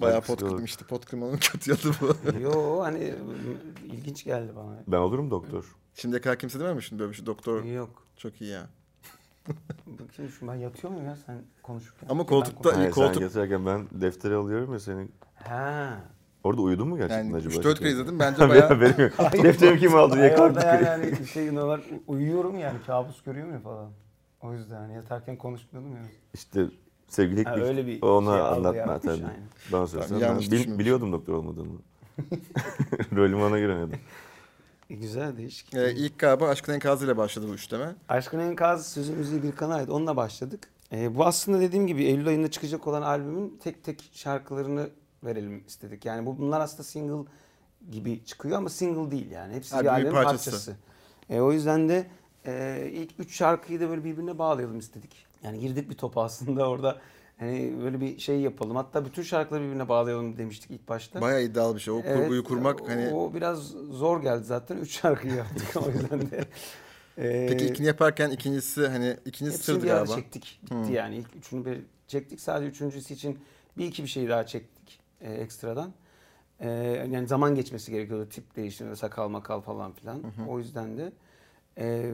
Bayağı 0.00 0.20
pot 0.20 0.42
işte 0.64 0.84
pot 0.84 1.06
klimanın 1.06 1.36
kötü 1.36 1.70
yanı 1.70 1.80
bu. 2.00 2.38
Yo 2.40 2.80
hani 2.80 3.14
ilginç 3.84 4.24
geldi 4.24 4.52
bana. 4.56 4.76
Ben 4.86 4.98
olurum 4.98 5.30
doktor. 5.30 5.64
Şimdiye 5.96 6.20
kadar 6.20 6.38
kimse 6.38 6.60
dememiş 6.60 6.92
mi 6.92 6.98
böyle 6.98 7.10
bir 7.10 7.16
şey 7.16 7.26
doktor 7.26 7.64
Yok. 7.64 8.02
çok 8.16 8.40
iyi 8.40 8.50
ya. 8.50 8.66
Bakayım 9.86 10.32
şu 10.32 10.48
ben 10.48 10.54
yatıyor 10.54 10.92
muyum 10.92 11.06
ya 11.06 11.16
sen 11.26 11.38
konuşurken? 11.62 12.06
Ama 12.08 12.20
Ben 12.22 12.26
koltukta- 12.28 12.70
iyi 12.70 12.74
Hayır, 12.74 12.90
koltuk- 12.90 13.14
Sen 13.14 13.20
yatarken 13.22 13.66
ben 13.66 13.86
defteri 13.92 14.34
alıyorum 14.34 14.72
ya 14.72 14.80
senin. 14.80 15.12
Ha. 15.34 16.00
Orada 16.44 16.60
uyudun 16.62 16.88
mu 16.88 16.96
gerçekten 16.96 17.24
Yani 17.24 17.36
acaba? 17.36 17.54
3-4 17.54 17.78
kere 17.78 17.90
izledim 17.90 18.18
bence 18.18 18.38
Benim 18.38 18.50
bayağı 18.50 18.68
haberim 18.68 19.00
yok. 19.00 19.32
Defteri 19.42 19.78
kim 19.78 19.94
aldı 19.94 20.14
diye 20.16 20.22
Hayır, 20.28 20.38
orada 20.38 20.60
kalktık. 20.60 20.88
yani, 20.88 21.04
yani 21.06 21.18
bir 21.20 21.24
şey 21.26 21.54
normal 21.54 21.80
uyuyorum 22.06 22.58
yani 22.58 22.78
kabus 22.86 23.22
görüyorum 23.22 23.52
ya 23.52 23.60
falan. 23.60 23.90
O 24.42 24.52
yüzden 24.54 24.76
hani 24.76 24.94
yatarken 24.94 25.36
konuşmuyordum 25.36 25.92
ya. 25.96 26.02
İşte 26.34 26.66
sevgililik 27.08 27.46
Ha, 27.46 27.56
bir 27.56 27.62
öyle 27.62 27.86
bir 27.86 28.02
ona 28.02 28.32
şey 28.32 28.40
anlatma 28.40 28.68
algılamış, 28.92 29.02
tabii. 29.02 29.14
aynen. 29.26 29.40
Bana 29.72 29.86
sorarsan 29.86 30.20
ben 30.20 30.26
yanlış 30.26 30.50
bil- 30.52 30.78
biliyordum 30.78 31.12
doktor 31.12 31.34
olmadığımı. 31.34 31.78
Rolümü 33.16 33.42
ona 33.42 33.54
oynadım. 33.54 33.92
E, 34.90 34.94
güzel 34.94 35.36
değişik. 35.36 35.74
e, 35.74 35.94
ilk 35.94 36.18
galiba 36.18 36.48
Aşkın 36.48 36.72
Enkazı 36.72 37.04
ile 37.04 37.16
başladı 37.16 37.46
bu 37.48 37.54
üçleme. 37.54 37.94
Aşkın 38.08 38.38
Enkaz 38.38 38.92
sözü 38.92 39.12
müziği 39.12 39.42
bir 39.42 39.62
ait. 39.70 39.90
Onunla 39.90 40.16
başladık. 40.16 40.68
E, 40.92 41.14
bu 41.14 41.24
aslında 41.26 41.60
dediğim 41.60 41.86
gibi 41.86 42.04
Eylül 42.04 42.28
ayında 42.28 42.50
çıkacak 42.50 42.86
olan 42.86 43.02
albümün 43.02 43.58
tek 43.62 43.84
tek 43.84 44.10
şarkılarını 44.12 44.90
verelim 45.24 45.64
istedik. 45.66 46.04
Yani 46.04 46.26
bu 46.26 46.38
bunlar 46.38 46.60
aslında 46.60 46.82
single 46.82 47.30
gibi 47.90 48.24
çıkıyor 48.24 48.58
ama 48.58 48.68
single 48.68 49.10
değil 49.10 49.30
yani. 49.30 49.54
Hepsi 49.54 49.74
Albümün 49.76 49.92
bir 49.96 50.00
albümün 50.00 50.12
parçası. 50.12 50.50
parçası. 50.50 50.76
E, 51.30 51.40
o 51.40 51.52
yüzden 51.52 51.88
de 51.88 52.06
e, 52.46 52.86
ilk 52.92 53.10
üç 53.18 53.36
şarkıyı 53.36 53.80
da 53.80 53.88
böyle 53.88 54.04
birbirine 54.04 54.38
bağlayalım 54.38 54.78
istedik. 54.78 55.26
Yani 55.42 55.60
girdik 55.60 55.90
bir 55.90 55.94
topa 55.94 56.22
aslında 56.22 56.68
orada. 56.68 56.98
Hani 57.38 57.74
böyle 57.82 58.00
bir 58.00 58.18
şey 58.18 58.40
yapalım. 58.40 58.76
Hatta 58.76 59.04
bütün 59.04 59.22
şarkıları 59.22 59.62
birbirine 59.62 59.88
bağlayalım 59.88 60.36
demiştik 60.36 60.70
ilk 60.70 60.88
başta. 60.88 61.20
Bayağı 61.20 61.42
iddialı 61.42 61.74
bir 61.74 61.80
şey. 61.80 61.94
O 61.94 62.02
Evet, 62.04 62.18
kurguyu 62.22 62.44
kurmak 62.44 62.82
o, 62.82 62.88
hani 62.88 63.14
o 63.14 63.34
biraz 63.34 63.58
zor 63.90 64.22
geldi 64.22 64.44
zaten. 64.44 64.76
Üç 64.76 65.00
şarkıyı 65.00 65.34
yaptık 65.34 65.68
o 65.86 65.90
yüzden 65.90 66.30
de. 66.30 66.44
Ee, 67.18 67.46
Peki 67.48 67.64
ilkini 67.64 67.86
yaparken 67.86 68.30
ikincisi 68.30 68.86
hani 68.88 69.16
ikincisi 69.24 69.58
Hepsini 69.58 69.74
sırdı 69.76 69.86
galiba. 69.86 70.14
çektik. 70.14 70.60
Bitti 70.62 70.92
yani. 70.92 71.16
İlk 71.16 71.36
üçünü 71.36 71.64
bir 71.64 71.78
çektik. 72.06 72.40
Sadece 72.40 72.70
üçüncüsü 72.70 73.14
için 73.14 73.38
bir 73.78 73.86
iki 73.86 74.02
bir 74.02 74.08
şey 74.08 74.28
daha 74.28 74.46
çektik 74.46 75.00
e, 75.20 75.32
ekstradan. 75.34 75.92
E, 76.60 76.68
yani 77.12 77.26
zaman 77.26 77.54
geçmesi 77.54 77.90
gerekiyordu. 77.92 78.28
Tip 78.28 78.56
değiştirme, 78.56 78.96
sakal 78.96 79.28
makal 79.28 79.60
falan 79.60 79.92
filan. 79.92 80.22
O 80.48 80.58
yüzden 80.58 80.98
de 80.98 81.12
e, 81.78 82.12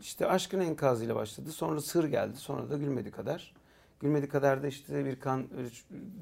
işte 0.00 0.26
aşkın 0.26 0.60
enkazıyla 0.60 1.14
başladı. 1.14 1.52
Sonra 1.52 1.80
sır 1.80 2.04
geldi. 2.04 2.36
Sonra 2.36 2.70
da 2.70 2.76
gülmedi 2.76 3.10
kadar. 3.10 3.54
Gülmedi 4.00 4.28
kadar 4.28 4.62
da 4.62 4.66
işte 4.66 5.04
bir 5.04 5.20
kan 5.20 5.46
öyle 5.56 5.68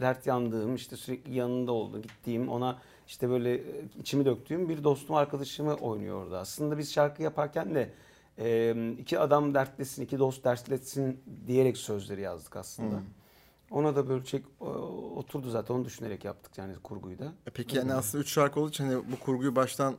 dert 0.00 0.26
yandığım 0.26 0.74
işte 0.74 0.96
sürekli 0.96 1.34
yanında 1.34 1.72
oldu 1.72 2.02
gittiğim 2.02 2.48
ona 2.48 2.78
işte 3.06 3.28
böyle 3.28 3.54
e, 3.54 3.84
içimi 4.00 4.24
döktüğüm 4.24 4.68
bir 4.68 4.84
dostum 4.84 5.16
arkadaşımı 5.16 5.74
oynuyor 5.74 6.24
orada. 6.24 6.38
Aslında 6.38 6.78
biz 6.78 6.92
şarkı 6.92 7.22
yaparken 7.22 7.74
de 7.74 7.94
e, 8.38 8.74
iki 8.98 9.18
adam 9.18 9.54
dertlesin, 9.54 10.02
iki 10.02 10.18
dost 10.18 10.44
dertlesin 10.44 11.20
diyerek 11.46 11.76
sözleri 11.76 12.20
yazdık 12.20 12.56
aslında. 12.56 13.00
Ona 13.70 13.96
da 13.96 14.08
böyle 14.08 14.24
çek 14.24 14.44
oturdu 15.16 15.50
zaten 15.50 15.74
onu 15.74 15.84
düşünerek 15.84 16.24
yaptık 16.24 16.58
yani 16.58 16.74
kurguyu 16.82 17.18
da. 17.18 17.32
E 17.46 17.50
Peki 17.50 17.76
yani 17.76 17.94
aslında 17.94 18.22
üç 18.22 18.32
şarkı 18.32 18.60
olduğu 18.60 18.70
için 18.70 18.84
hani 18.84 19.02
bu 19.12 19.18
kurguyu 19.24 19.56
baştan 19.56 19.96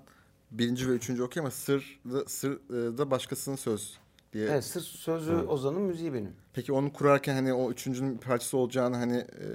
birinci 0.51 0.89
ve 0.89 0.91
üçüncü 0.91 1.23
okuyor 1.23 1.45
ama 1.45 1.51
sır 1.51 1.99
da, 2.11 2.25
sır 2.25 2.51
e, 2.51 2.97
da 2.97 3.11
başkasının 3.11 3.55
söz 3.55 3.99
diye. 4.33 4.49
Evet, 4.49 4.63
sırf 4.63 4.83
sözü 4.83 5.35
Ozan'ın 5.35 5.81
müziği 5.81 6.13
benim. 6.13 6.33
Peki 6.53 6.73
onu 6.73 6.93
kurarken 6.93 7.33
hani 7.33 7.53
o 7.53 7.71
üçüncünün 7.71 8.15
bir 8.15 8.19
parçası 8.19 8.57
olacağını 8.57 8.95
hani 8.95 9.17
e, 9.17 9.47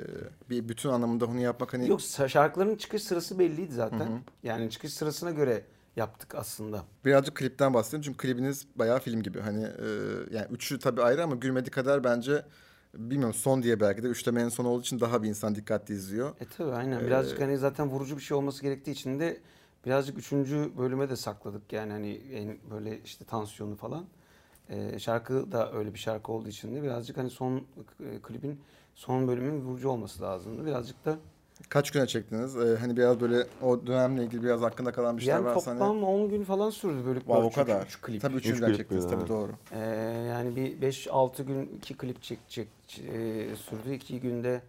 bir 0.51 0.69
bütün 0.69 0.89
anlamında 0.89 1.27
onu 1.27 1.41
yapmak 1.41 1.75
hani 1.75 1.89
Yok 1.89 2.01
şarkıların 2.01 2.77
çıkış 2.77 3.03
sırası 3.03 3.39
belliydi 3.39 3.73
zaten. 3.73 4.23
Yani 4.43 4.71
çıkış 4.71 4.95
sırasına 4.95 5.31
göre 5.31 5.65
yaptık 5.97 6.35
aslında. 6.35 6.85
birazcık 7.05 7.35
klipten 7.35 7.75
bahsedelim 7.75 8.03
çünkü 8.03 8.19
klibiniz 8.19 8.67
bayağı 8.77 9.01
film 9.01 9.23
gibi. 9.23 9.41
Hani 9.41 9.63
e, 9.63 9.87
yani 10.31 10.47
üçü 10.51 10.79
tabii 10.79 11.03
ayrı 11.03 11.23
ama 11.23 11.35
gülmedi 11.35 11.71
kadar 11.71 12.05
bence 12.05 12.45
bilmiyorum 12.95 13.35
son 13.35 13.63
diye 13.63 13.81
belki 13.81 14.03
de 14.03 14.07
üçlemenin 14.09 14.49
son 14.49 14.65
olduğu 14.65 14.81
için 14.81 15.01
daha 15.01 15.23
bir 15.23 15.29
insan 15.29 15.55
dikkatli 15.55 15.95
izliyor. 15.95 16.31
E 16.41 16.45
tabii 16.57 16.73
aynen. 16.73 17.07
Birazcık 17.07 17.41
hani 17.41 17.59
zaten 17.59 17.89
vurucu 17.89 18.17
bir 18.17 18.23
şey 18.23 18.37
olması 18.37 18.63
gerektiği 18.63 18.91
için 18.91 19.21
de 19.21 19.41
birazcık 19.87 20.19
üçüncü 20.19 20.73
bölüme 20.79 21.11
de 21.11 21.17
sakladık. 21.17 21.73
Yani 21.73 21.93
hani 21.93 22.15
en 22.33 22.59
böyle 22.71 23.01
işte 23.03 23.25
tansiyonu 23.25 23.77
falan. 23.77 24.07
E, 24.71 24.99
şarkı 24.99 25.53
da 25.53 25.73
öyle 25.73 25.95
bir 25.95 25.99
şarkı 25.99 26.33
olduğu 26.33 26.49
için 26.49 26.75
de 26.77 26.83
birazcık 26.83 27.17
hani 27.17 27.31
son 27.31 27.57
e, 27.57 27.63
klibin 28.23 28.61
son 28.95 29.29
bölümün 29.29 29.61
vurucu 29.61 29.89
olması 29.89 30.23
lazımdı. 30.23 30.67
Birazcık 30.67 31.05
da 31.05 31.19
Kaç 31.69 31.91
güne 31.91 32.07
çektiniz? 32.07 32.57
E, 32.57 32.77
hani 32.77 32.97
biraz 32.97 33.21
böyle 33.21 33.47
o 33.63 33.87
dönemle 33.87 34.25
ilgili 34.25 34.43
biraz 34.43 34.61
hakkında 34.61 34.93
kalan 34.93 35.17
bir 35.17 35.23
şeyler 35.23 35.35
yani 35.37 35.45
varsa 35.47 35.73
toplam 35.73 35.97
hani. 35.97 36.05
10 36.05 36.29
gün 36.29 36.45
falan 36.45 36.71
sürdü 36.71 37.07
böyle 37.07 37.19
Wow, 37.19 37.45
o 37.45 37.49
üç- 37.49 37.55
kadar. 37.55 37.87
üç 37.87 38.01
klip. 38.01 38.23
Tabii 38.23 38.35
Üç 38.37 38.41
üçüncüden 38.47 38.67
klip 38.69 38.77
çektiniz 38.77 39.05
böyle, 39.05 39.17
tabii 39.17 39.29
doğru. 39.29 39.53
Ee, 39.73 39.79
yani 40.29 40.57
bir 40.57 40.81
5-6 40.81 41.43
gün 41.43 41.71
iki 41.77 41.97
klip 41.97 42.23
çek, 42.23 42.39
çek, 42.49 42.69
e, 42.99 43.57
sürdü. 43.57 43.93
2 43.95 44.21
günde 44.21 44.63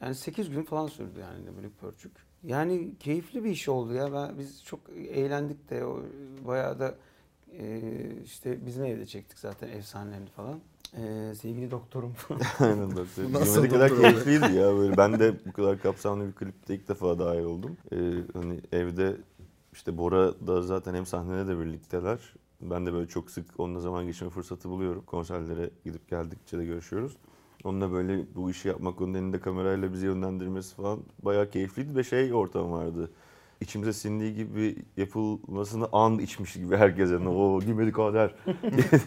yani 0.00 0.14
8 0.14 0.50
gün 0.50 0.62
falan 0.62 0.86
sürdü 0.86 1.20
yani 1.20 1.56
Bölük 1.58 1.80
Pörçük. 1.80 2.12
Yani 2.44 2.92
keyifli 3.00 3.44
bir 3.44 3.50
iş 3.50 3.68
oldu 3.68 3.94
ya. 3.94 4.12
Ben, 4.12 4.38
biz 4.38 4.64
çok 4.64 4.80
eğlendik 5.10 5.70
de 5.70 5.84
o, 5.84 6.02
bayağı 6.46 6.78
da 6.80 6.94
e, 7.58 7.80
işte 8.24 8.66
bizim 8.66 8.84
evde 8.84 9.06
çektik 9.06 9.38
zaten 9.38 9.68
efsanelerini 9.68 10.28
falan. 10.28 10.60
Ee, 10.96 11.34
sevgili 11.34 11.70
doktorum 11.70 12.12
Aynen 12.58 12.96
doktor. 12.96 13.32
Nasıl 13.32 13.68
kadar 13.68 13.96
keyifliydi 13.96 14.56
ya 14.56 14.76
böyle. 14.76 14.96
Ben 14.96 15.20
de 15.20 15.34
bu 15.46 15.52
kadar 15.52 15.82
kapsamlı 15.82 16.26
bir 16.26 16.32
klipte 16.32 16.74
ilk 16.74 16.88
defa 16.88 17.18
dahil 17.18 17.42
oldum. 17.42 17.76
Ee, 17.92 17.96
hani 18.34 18.60
evde 18.72 19.16
işte 19.72 19.98
Bora 19.98 20.46
da 20.46 20.62
zaten 20.62 20.94
hem 20.94 21.06
sahnede 21.06 21.46
de 21.48 21.58
birlikteler. 21.60 22.18
Ben 22.60 22.86
de 22.86 22.92
böyle 22.92 23.08
çok 23.08 23.30
sık 23.30 23.60
onunla 23.60 23.80
zaman 23.80 24.06
geçirme 24.06 24.30
fırsatı 24.30 24.68
buluyorum. 24.68 25.02
Konserlere 25.06 25.70
gidip 25.84 26.08
geldikçe 26.08 26.58
de 26.58 26.64
görüşüyoruz. 26.64 27.16
Onunla 27.64 27.92
böyle 27.92 28.24
bu 28.34 28.50
işi 28.50 28.68
yapmak, 28.68 29.00
onun 29.00 29.14
elinde 29.14 29.40
kamerayla 29.40 29.92
bizi 29.92 30.06
yönlendirmesi 30.06 30.74
falan 30.74 31.00
bayağı 31.22 31.50
keyifliydi 31.50 31.96
ve 31.96 32.04
şey 32.04 32.34
ortam 32.34 32.72
vardı. 32.72 33.10
İçimize 33.60 33.92
sindiği 33.92 34.34
gibi 34.34 34.76
yapılmasını 34.96 35.88
an 35.92 36.18
içmiş 36.18 36.52
gibi 36.52 36.76
herkese. 36.76 37.16
O 37.16 37.60
gülmedi 37.60 37.92
kader 37.92 38.34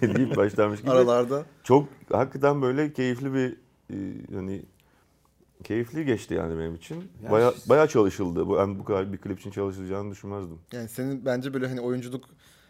deyip 0.02 0.38
başlamış 0.38 0.82
gibi. 0.82 0.92
Aralarda 0.92 1.46
Çok 1.64 1.88
hakikaten 2.12 2.62
böyle 2.62 2.94
keyifli 2.94 3.34
bir 3.34 3.58
e, 3.94 3.96
hani 4.34 4.62
keyifli 5.64 6.06
geçti 6.06 6.34
yani 6.34 6.60
benim 6.60 6.76
için. 6.76 7.04
Ya 7.24 7.32
Baya 7.32 7.52
siz- 7.52 7.70
bayağı 7.70 7.88
çalışıldı. 7.88 8.48
Bu 8.48 8.58
ben 8.58 8.80
bu 8.80 8.84
kadar 8.86 9.14
bir 9.14 9.18
klip 9.18 9.40
için 9.40 9.52
çalışılacağını 9.52 10.12
düşünmezdim. 10.12 10.58
yani 10.72 10.90
senin 10.90 11.26
bence 11.26 11.54
böyle 11.54 11.68
hani 11.68 11.82
oyunculuk 11.82 12.26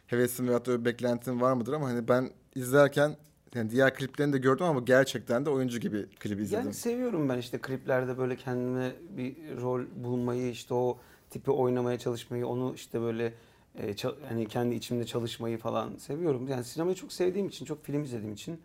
hevesin 0.07 0.48
veyahut 0.48 0.67
da 0.67 0.86
beklentin 0.86 1.41
var 1.41 1.53
mıdır 1.53 1.74
ama 1.74 1.88
hani 1.88 2.07
ben 2.07 2.29
izlerken 2.55 3.17
yani 3.55 3.71
diğer 3.71 3.95
kliplerini 3.95 4.33
de 4.33 4.38
gördüm 4.38 4.65
ama 4.65 4.79
gerçekten 4.79 5.45
de 5.45 5.50
oyuncu 5.50 5.79
gibi 5.79 6.05
klip 6.19 6.39
izledim. 6.39 6.63
Yani 6.65 6.74
seviyorum 6.74 7.29
ben 7.29 7.38
işte 7.38 7.57
kliplerde 7.57 8.17
böyle 8.17 8.36
kendime 8.36 8.91
bir 9.17 9.36
rol 9.62 9.81
bulmayı 9.95 10.50
işte 10.51 10.74
o 10.74 10.98
tipi 11.29 11.51
oynamaya 11.51 12.00
çalışmayı 12.00 12.48
onu 12.48 12.74
işte 12.75 13.01
böyle 13.01 13.33
e, 13.77 13.91
ça- 13.91 14.15
hani 14.29 14.48
kendi 14.48 14.75
içimde 14.75 15.05
çalışmayı 15.05 15.57
falan 15.57 15.95
seviyorum. 15.98 16.48
Yani 16.48 16.63
sinemayı 16.63 16.95
çok 16.95 17.13
sevdiğim 17.13 17.48
için 17.48 17.65
çok 17.65 17.86
film 17.86 18.03
izlediğim 18.03 18.33
için 18.33 18.59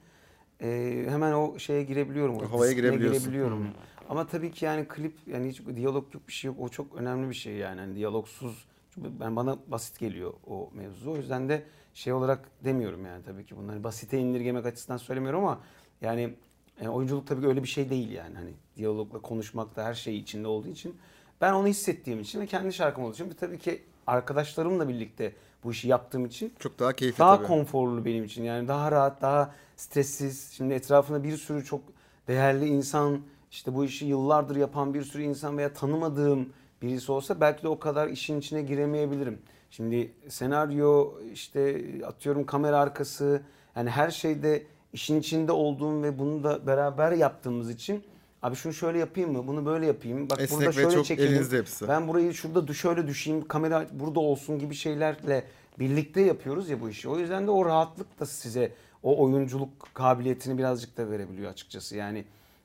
e, 0.62 1.04
hemen 1.09 1.33
o 1.33 1.59
şeye 1.59 1.83
girebiliyorum. 1.83 2.37
O 2.37 2.50
havaya 2.52 2.73
girebiliyorsun. 2.73 3.21
girebiliyorum. 3.21 3.68
Ama 4.09 4.26
tabii 4.26 4.50
ki 4.52 4.64
yani 4.64 4.88
klip 4.88 5.14
yani 5.26 5.49
hiç 5.49 5.62
diyalog 5.76 6.14
yok 6.14 6.28
bir 6.28 6.33
şey 6.33 6.49
yok. 6.49 6.56
O 6.61 6.68
çok 6.68 6.97
önemli 6.97 7.28
bir 7.28 7.35
şey 7.35 7.54
yani. 7.54 7.80
Hani 7.80 7.97
diyalogsuz 7.97 8.64
çünkü 8.90 9.09
ben 9.21 9.37
bana 9.37 9.59
basit 9.66 9.99
geliyor 9.99 10.33
o 10.47 10.71
mevzu. 10.75 11.11
O 11.11 11.16
yüzden 11.16 11.49
de 11.49 11.62
şey 11.94 12.12
olarak 12.12 12.49
demiyorum 12.64 13.06
yani 13.06 13.25
tabii 13.25 13.47
ki 13.47 13.56
bunları 13.56 13.85
basite 13.85 14.18
indirgemek 14.18 14.66
açısından 14.66 14.97
söylemiyorum 14.97 15.40
ama 15.44 15.61
yani 16.02 16.35
e, 16.80 16.88
oyunculuk 16.88 17.26
tabii 17.26 17.40
ki 17.40 17.47
öyle 17.47 17.62
bir 17.62 17.68
şey 17.68 17.90
değil 17.90 18.11
yani. 18.11 18.35
Hani 18.37 18.50
diyalogla 18.76 19.18
konuşmak 19.18 19.76
da 19.76 19.85
her 19.85 19.94
şey 19.94 20.18
içinde 20.18 20.49
olduğu 20.49 20.68
için 20.68 20.97
ben 21.41 21.53
onu 21.53 21.67
hissettiğim 21.67 22.21
için 22.21 22.41
ve 22.41 22.47
kendi 22.47 22.73
şarkım 22.73 23.05
olduğu 23.05 23.14
için 23.14 23.31
ve 23.31 23.35
tabii 23.35 23.59
ki 23.59 23.83
arkadaşlarımla 24.07 24.88
birlikte 24.88 25.33
bu 25.64 25.71
işi 25.71 25.88
yaptığım 25.88 26.25
için 26.25 26.53
Çok 26.59 26.79
daha 26.79 26.93
keyifli 26.93 27.19
daha 27.19 27.37
tabii. 27.37 27.47
konforlu 27.47 28.05
benim 28.05 28.25
için. 28.25 28.45
Yani 28.45 28.69
daha 28.69 28.93
rahat, 28.93 29.23
daha 29.23 29.55
stressiz. 29.76 30.53
Şimdi 30.53 30.75
etrafında 30.75 31.25
bir 31.25 31.37
sürü 31.37 31.64
çok 31.64 31.81
değerli 32.29 32.67
insan, 32.67 33.21
işte 33.50 33.75
bu 33.75 33.85
işi 33.85 34.07
yıllardır 34.07 34.57
yapan 34.57 34.95
bir 34.95 35.03
sürü 35.03 35.23
insan 35.23 35.59
veya 35.59 35.73
tanımadığım 35.73 36.53
birisi 36.83 37.12
olsa 37.12 37.41
belki 37.41 37.62
de 37.62 37.69
o 37.69 37.79
kadar 37.79 38.09
işin 38.09 38.38
içine 38.38 38.62
giremeyebilirim. 38.62 39.38
Şimdi 39.71 40.12
senaryo, 40.29 41.12
işte 41.33 41.83
atıyorum 42.07 42.47
kamera 42.47 42.79
arkası, 42.79 43.43
yani 43.76 43.91
her 43.91 44.11
şeyde 44.11 44.67
işin 44.93 45.21
içinde 45.21 45.53
olduğum 45.53 46.03
ve 46.03 46.19
bunu 46.19 46.45
da 46.45 46.67
beraber 46.67 47.12
yaptığımız 47.12 47.71
için 47.71 48.05
abi 48.45 48.57
şunu 48.57 48.73
şöyle 48.73 48.99
yapayım 48.99 49.33
mı, 49.33 49.47
bunu 49.47 49.67
böyle 49.67 49.87
yapayım, 49.87 50.31
bak 50.31 50.41
Esnek 50.41 50.59
burada 50.61 50.73
şöyle 50.73 50.91
çok 50.91 51.05
çekeyim. 51.05 51.33
elinizde 51.33 51.59
hepsi. 51.59 51.89
Ben 51.89 52.09
burayı 52.09 52.35
şurada 52.35 52.73
şöyle 52.73 53.07
düşeyim, 53.07 53.49
kamera 53.49 53.87
burada 53.93 54.21
olsun 54.21 54.59
gibi 54.59 54.75
şeylerle 54.75 55.45
birlikte 55.79 56.21
yapıyoruz 56.21 56.69
ya 56.69 56.81
bu 56.81 56.89
işi. 56.91 57.09
O 57.09 57.19
yüzden 57.19 57.47
de 57.47 57.51
o 57.51 57.65
rahatlık 57.65 58.21
da 58.21 58.27
size 58.27 58.73
o 59.03 59.25
oyunculuk 59.25 59.95
kabiliyetini 59.95 60.59
birazcık 60.59 60.97
da 60.97 61.11
verebiliyor 61.11 61.51
açıkçası. 61.53 61.97
Yani 61.97 62.25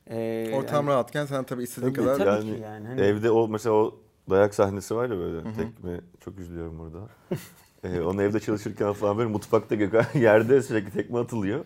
e, 0.09 0.51
Ortam 0.55 0.85
yani- 0.85 0.93
rahatken 0.93 1.25
sen 1.25 1.43
tabii 1.43 1.63
istediğin 1.63 1.93
Tabii, 1.93 2.05
kadar 2.05 2.17
tabii 2.17 2.47
yani, 2.47 2.55
ki 2.57 2.61
yani, 2.63 2.87
hani- 2.87 3.01
evde 3.01 3.31
o 3.31 3.47
mesela 3.47 3.75
o 3.75 3.95
dayak 4.29 4.55
sahnesi 4.55 4.95
var 4.95 5.09
ya 5.09 5.17
böyle 5.17 5.43
tekme 5.43 6.01
çok 6.25 6.39
üzülüyorum 6.39 6.79
burada. 6.79 6.99
ee, 7.83 8.01
onu 8.07 8.23
evde 8.23 8.39
çalışırken 8.39 8.93
falan 8.93 9.17
böyle 9.17 9.29
mutfakta 9.29 9.75
Gökhan 9.75 10.05
yerde 10.19 10.61
sürekli 10.61 10.91
tekme 10.91 11.19
atılıyor. 11.19 11.65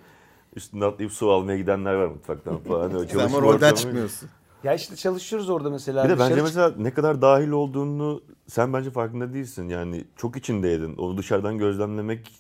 Üstünde 0.56 0.86
atlayıp 0.86 1.12
su 1.12 1.32
almaya 1.32 1.58
gidenler 1.58 1.94
var 1.94 2.08
mutfaktan 2.08 2.58
falan. 2.58 2.96
Öyle 2.96 3.08
sen 3.10 3.20
ama 3.20 3.38
ortamı- 3.38 3.76
çıkmıyorsun. 3.76 4.30
Ya 4.64 4.74
işte 4.74 4.96
çalışıyoruz 4.96 5.50
orada 5.50 5.70
mesela. 5.70 6.04
Bir 6.04 6.10
de 6.10 6.20
bence 6.20 6.42
mesela 6.42 6.74
ne 6.78 6.94
kadar 6.94 7.22
dahil 7.22 7.50
olduğunu 7.50 8.22
sen 8.48 8.74
bence 8.74 8.92
farkında 8.92 9.34
değilsin. 9.34 9.70
Yani 9.70 10.04
çok 10.18 10.38
içindeydin. 10.38 10.96
Onu 10.98 11.18
dışarıdan 11.18 11.58
gözlemlemek 11.58 12.32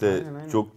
de 0.00 0.08
Aynen, 0.08 0.34
aynen. 0.34 0.48
çok 0.48 0.68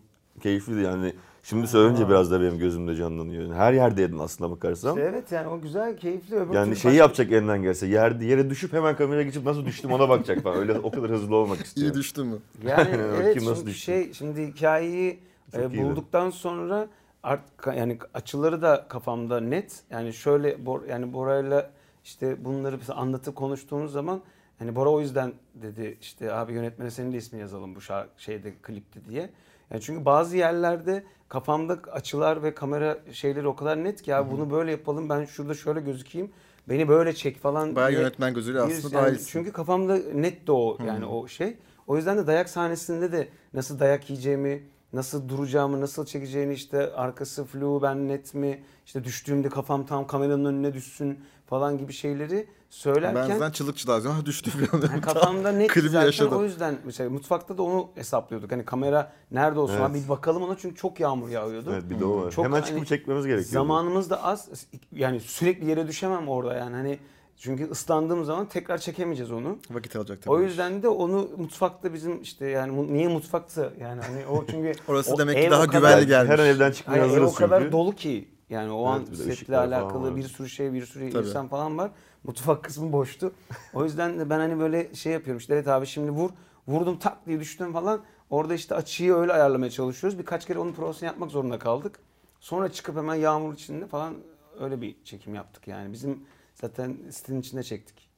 keyifliydi. 0.41 0.81
Yani 0.81 1.13
şimdi 1.43 1.67
söyleyince 1.67 2.09
biraz 2.09 2.31
da 2.31 2.41
benim 2.41 2.57
gözümde 2.59 2.95
canlanıyor. 2.95 3.43
Yani 3.43 3.53
her 3.53 3.73
yerdeydin 3.73 4.19
aslında 4.19 4.51
bakarsam. 4.51 4.97
İşte 4.97 5.09
evet 5.13 5.31
yani 5.31 5.47
o 5.47 5.61
güzel, 5.61 5.97
keyifli. 5.97 6.35
Öbür 6.35 6.53
Yani 6.53 6.75
şeyi 6.75 6.91
başka- 6.91 7.03
yapacak 7.03 7.31
elinden 7.31 7.61
gelse. 7.61 7.87
Yerde 7.87 8.25
yere 8.25 8.49
düşüp 8.49 8.73
hemen 8.73 8.95
kameraya 8.95 9.23
geçip 9.23 9.45
nasıl 9.45 9.65
düştüm 9.65 9.91
ona 9.91 10.09
bakacak 10.09 10.43
falan. 10.43 10.57
Öyle 10.57 10.79
o 10.79 10.91
kadar 10.91 11.11
hızlı 11.11 11.35
olmak 11.35 11.61
istiyor. 11.65 11.87
İyi 11.91 11.93
düştü 11.93 12.23
mü? 12.23 12.37
Yani 12.67 12.89
evet 13.21 13.35
nasıl 13.35 13.55
çünkü 13.55 13.67
düştü. 13.67 13.81
şey 13.81 14.13
şimdi 14.13 14.47
hikayeyi 14.47 15.19
Çok 15.53 15.61
e, 15.61 15.67
iyiydi. 15.67 15.83
bulduktan 15.83 16.29
sonra 16.29 16.87
art 17.23 17.41
yani 17.75 17.97
açıları 18.13 18.61
da 18.61 18.85
kafamda 18.89 19.39
net. 19.39 19.83
Yani 19.89 20.13
şöyle 20.13 20.65
Bor, 20.65 20.83
yani 20.83 21.13
Bora'yla 21.13 21.71
işte 22.03 22.45
bunları 22.45 22.77
anlatıp 22.93 23.35
konuştuğumuz 23.35 23.91
zaman 23.91 24.21
hani 24.59 24.75
Bora 24.75 24.89
o 24.89 25.01
yüzden 25.01 25.33
dedi 25.55 25.97
işte 26.01 26.33
abi 26.33 26.53
yönetmene 26.53 26.91
senin 26.91 27.11
de 27.13 27.17
ismini 27.17 27.41
yazalım 27.41 27.75
bu 27.75 27.81
şarkı 27.81 28.23
şeyde 28.23 28.53
klipte 28.61 29.05
diye. 29.05 29.29
Yani 29.71 29.81
çünkü 29.81 30.05
bazı 30.05 30.37
yerlerde 30.37 31.03
kafamda 31.29 31.79
açılar 31.91 32.43
ve 32.43 32.53
kamera 32.53 32.97
şeyleri 33.11 33.47
o 33.47 33.55
kadar 33.55 33.83
net 33.83 34.01
ki 34.01 34.11
ya 34.11 34.31
bunu 34.31 34.51
böyle 34.51 34.71
yapalım 34.71 35.09
ben 35.09 35.25
şurada 35.25 35.53
şöyle 35.53 35.81
gözükeyim. 35.81 36.31
Beni 36.69 36.87
böyle 36.87 37.13
çek 37.13 37.37
falan 37.37 37.75
Bayağı 37.75 37.89
diye 37.89 37.99
yönetmen 37.99 38.33
gözüyle 38.33 38.61
aslında 38.61 38.97
yani 38.97 39.05
dahilsin. 39.05 39.27
Çünkü 39.31 39.51
kafamda 39.51 39.97
net 40.13 40.47
de 40.47 40.51
o 40.51 40.77
yani 40.87 41.05
o 41.05 41.27
şey. 41.27 41.57
O 41.87 41.97
yüzden 41.97 42.17
de 42.17 42.27
dayak 42.27 42.49
sahnesinde 42.49 43.11
de 43.11 43.27
nasıl 43.53 43.79
dayak 43.79 44.09
yiyeceğimi, 44.09 44.63
nasıl 44.93 45.29
duracağımı, 45.29 45.81
nasıl 45.81 46.05
çekeceğini 46.05 46.53
işte 46.53 46.93
arkası 46.93 47.45
flu, 47.45 47.79
ben 47.81 48.07
net 48.07 48.33
mi, 48.33 48.63
işte 48.85 49.03
düştüğümde 49.03 49.49
kafam 49.49 49.85
tam 49.85 50.07
kameranın 50.07 50.45
önüne 50.45 50.73
düşsün 50.73 51.19
falan 51.45 51.77
gibi 51.77 51.93
şeyleri 51.93 52.47
söylerken 52.69 53.29
Ben 53.29 53.37
zaten 53.37 53.51
çığlığa 53.51 53.97
izliyorum. 53.97 54.11
Ha 54.19 54.25
düştü 54.25 54.49
falan. 54.51 54.81
yani 54.91 55.01
kafamda 55.01 55.51
net 55.51 55.67
Klibi 55.73 55.89
zaten 55.89 56.05
yaşadım. 56.05 56.39
o 56.39 56.43
yüzden 56.43 56.77
mesela 56.85 57.09
mutfakta 57.09 57.57
da 57.57 57.63
onu 57.63 57.89
hesaplıyorduk. 57.95 58.51
Hani 58.51 58.65
kamera 58.65 59.11
nerede 59.31 59.59
olsun 59.59 59.75
Evet. 59.75 59.85
abi 59.89 60.03
bir 60.03 60.09
bakalım 60.09 60.43
ona 60.43 60.57
çünkü 60.57 60.75
çok 60.75 60.99
yağmur 60.99 61.29
yağıyordu. 61.29 61.69
Evet 61.73 61.89
bir 61.89 61.99
de 61.99 62.05
o 62.05 62.21
var. 62.25 62.31
Çok 62.31 62.45
Hemen 62.45 62.59
hani 62.61 62.67
çıkıp 62.69 62.87
çekmemiz 62.87 63.25
gerekiyor. 63.25 63.51
Zamanımız 63.51 64.09
da 64.09 64.23
az. 64.23 64.49
Yani 64.91 65.19
sürekli 65.19 65.69
yere 65.69 65.87
düşemem 65.87 66.27
orada 66.29 66.53
yani 66.53 66.75
hani 66.75 66.99
çünkü 67.39 67.69
ıslandığım 67.71 68.25
zaman 68.25 68.45
tekrar 68.45 68.77
çekemeyeceğiz 68.77 69.31
onu. 69.31 69.59
Vakit 69.71 69.95
alacak 69.95 70.21
tabii. 70.21 70.33
O 70.33 70.39
yüzden 70.41 70.83
de 70.83 70.87
onu 70.87 71.29
mutfakta 71.37 71.93
bizim 71.93 72.21
işte 72.21 72.47
yani 72.47 72.93
niye 72.93 73.07
mutfakta 73.07 73.69
yani 73.81 74.01
hani 74.01 74.25
o 74.27 74.45
çünkü 74.51 74.73
Orası 74.87 75.13
o 75.13 75.17
demek 75.17 75.43
ki 75.43 75.51
daha 75.51 75.67
kadar- 75.67 75.79
güvenli 75.79 76.07
gelmiş. 76.07 76.31
Her 76.31 76.39
an 76.39 76.45
evden 76.45 76.71
çıkmaya 76.71 76.97
ev 76.97 77.07
hazırız 77.07 77.31
o 77.31 77.35
kadar 77.35 77.59
çünkü. 77.59 77.71
dolu 77.71 77.95
ki 77.95 78.27
yani 78.49 78.71
o 78.71 78.85
an 78.85 79.05
Evet, 79.09 79.19
de 79.27 79.35
setle 79.35 79.57
alakalı 79.57 80.09
var. 80.11 80.15
bir 80.15 80.23
sürü 80.23 80.49
şey 80.49 80.73
bir 80.73 80.85
sürü 80.85 81.11
Tabii. 81.11 81.27
insan 81.27 81.47
falan 81.47 81.77
var. 81.77 81.91
Mutfak 82.23 82.63
kısmı 82.63 82.91
boştu. 82.91 83.31
O 83.73 83.83
yüzden 83.83 84.19
de 84.19 84.29
ben 84.29 84.39
hani 84.39 84.59
böyle 84.59 84.95
şey 84.95 85.13
yapıyorum 85.13 85.39
işte 85.39 85.53
evet 85.53 85.67
abi 85.67 85.85
şimdi 85.85 86.11
vur 86.11 86.29
vurdum 86.67 86.97
tak 86.99 87.25
diye 87.25 87.39
düştüm 87.39 87.73
falan. 87.73 88.01
Orada 88.29 88.53
işte 88.53 88.75
açıyı 88.75 89.13
öyle 89.13 89.33
ayarlamaya 89.33 89.71
çalışıyoruz. 89.71 90.19
Birkaç 90.19 90.45
kere 90.47 90.59
onun 90.59 90.73
provasını 90.73 91.07
yapmak 91.07 91.31
zorunda 91.31 91.59
kaldık. 91.59 91.99
Sonra 92.39 92.71
çıkıp 92.71 92.97
hemen 92.97 93.15
yağmur 93.15 93.53
içinde 93.53 93.87
falan 93.87 94.13
öyle 94.59 94.81
bir 94.81 94.95
çekim 95.03 95.35
yaptık 95.35 95.67
yani. 95.67 95.93
Bizim 95.93 96.19
zaten 96.61 96.97
sitenin 97.11 97.39
içinde 97.41 97.63
çektik. 97.63 98.09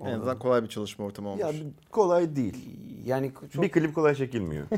En 0.00 0.12
azından 0.12 0.38
kolay 0.38 0.62
bir 0.62 0.68
çalışma 0.68 1.04
ortamı 1.04 1.28
olmuş. 1.28 1.40
Ya 1.42 1.52
kolay 1.90 2.36
değil. 2.36 2.56
Yani 3.04 3.32
çok 3.52 3.62
Bir 3.62 3.68
klip 3.72 3.94
kolay 3.94 4.14
çekilmiyor. 4.14 4.66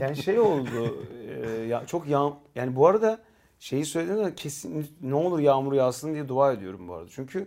Yani 0.00 0.16
şey 0.16 0.38
oldu. 0.40 0.96
e, 1.44 1.50
ya 1.50 1.86
çok 1.86 2.08
yağ 2.08 2.32
yani 2.54 2.76
bu 2.76 2.86
arada 2.86 3.18
şeyi 3.60 3.84
söyledim 3.84 4.24
de 4.24 4.34
kesin 4.34 4.86
ne 5.02 5.14
olur 5.14 5.38
yağmur 5.38 5.72
yağsın 5.72 6.14
diye 6.14 6.28
dua 6.28 6.52
ediyorum 6.52 6.88
bu 6.88 6.94
arada. 6.94 7.08
Çünkü 7.10 7.46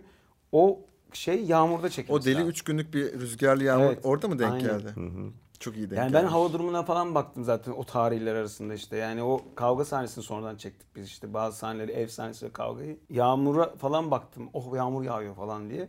o 0.52 0.80
şey 1.12 1.44
yağmurda 1.44 1.88
çekilmesi 1.90 2.22
o 2.22 2.24
deli 2.24 2.34
lazım. 2.34 2.48
3 2.48 2.62
günlük 2.62 2.94
bir 2.94 3.12
rüzgarlı 3.20 3.64
yağmur 3.64 3.84
Evet, 3.84 3.98
orada 4.02 4.28
mı 4.28 4.38
denk 4.38 4.52
aynen. 4.52 4.78
geldi? 4.78 4.88
Hı 4.94 5.00
hı. 5.00 5.30
Çok 5.60 5.76
iyi 5.76 5.90
denk 5.90 5.98
Yani 5.98 6.12
ben 6.12 6.20
gelmiş. 6.20 6.32
hava 6.32 6.52
durumuna 6.52 6.82
falan 6.82 7.14
baktım 7.14 7.44
zaten 7.44 7.72
o 7.72 7.84
tarihler 7.84 8.34
arasında 8.34 8.74
işte. 8.74 8.96
Yani 8.96 9.22
o 9.22 9.40
kavga 9.54 9.84
sahnesini 9.84 10.24
sonradan 10.24 10.56
çektik 10.56 10.96
biz 10.96 11.06
işte 11.06 11.34
bazı 11.34 11.58
sahneleri 11.58 11.92
ev 11.92 12.06
sahnesi 12.08 12.46
ve 12.46 12.50
kavgayı. 12.52 12.98
Yağmura 13.10 13.76
falan 13.76 14.10
baktım. 14.10 14.50
Oh 14.52 14.76
yağmur 14.76 15.02
yağıyor 15.04 15.34
falan 15.34 15.70
diye. 15.70 15.88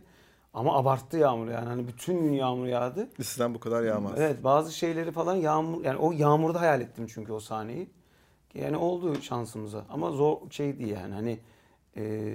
Ama 0.54 0.76
abarttı 0.78 1.16
yağmur 1.16 1.48
yani. 1.48 1.66
Hani 1.68 1.88
bütün 1.88 2.22
gün 2.22 2.32
yağmur 2.32 2.66
yağdı. 2.66 3.08
Sizden 3.22 3.54
bu 3.54 3.60
kadar 3.60 3.82
yağmaz. 3.82 4.12
Evet 4.16 4.44
bazı 4.44 4.72
şeyleri 4.72 5.12
falan 5.12 5.34
yağmur 5.34 5.84
yani 5.84 5.98
o 5.98 6.12
yağmurda 6.12 6.60
hayal 6.60 6.80
ettim 6.80 7.06
çünkü 7.06 7.32
o 7.32 7.40
sahneyi. 7.40 7.90
Yani 8.54 8.76
oldu 8.76 9.22
şansımıza 9.22 9.84
ama 9.90 10.10
zor 10.10 10.36
şey 10.50 10.78
değil 10.78 10.90
yani 10.90 11.14
hani 11.14 11.38
e, 11.96 12.34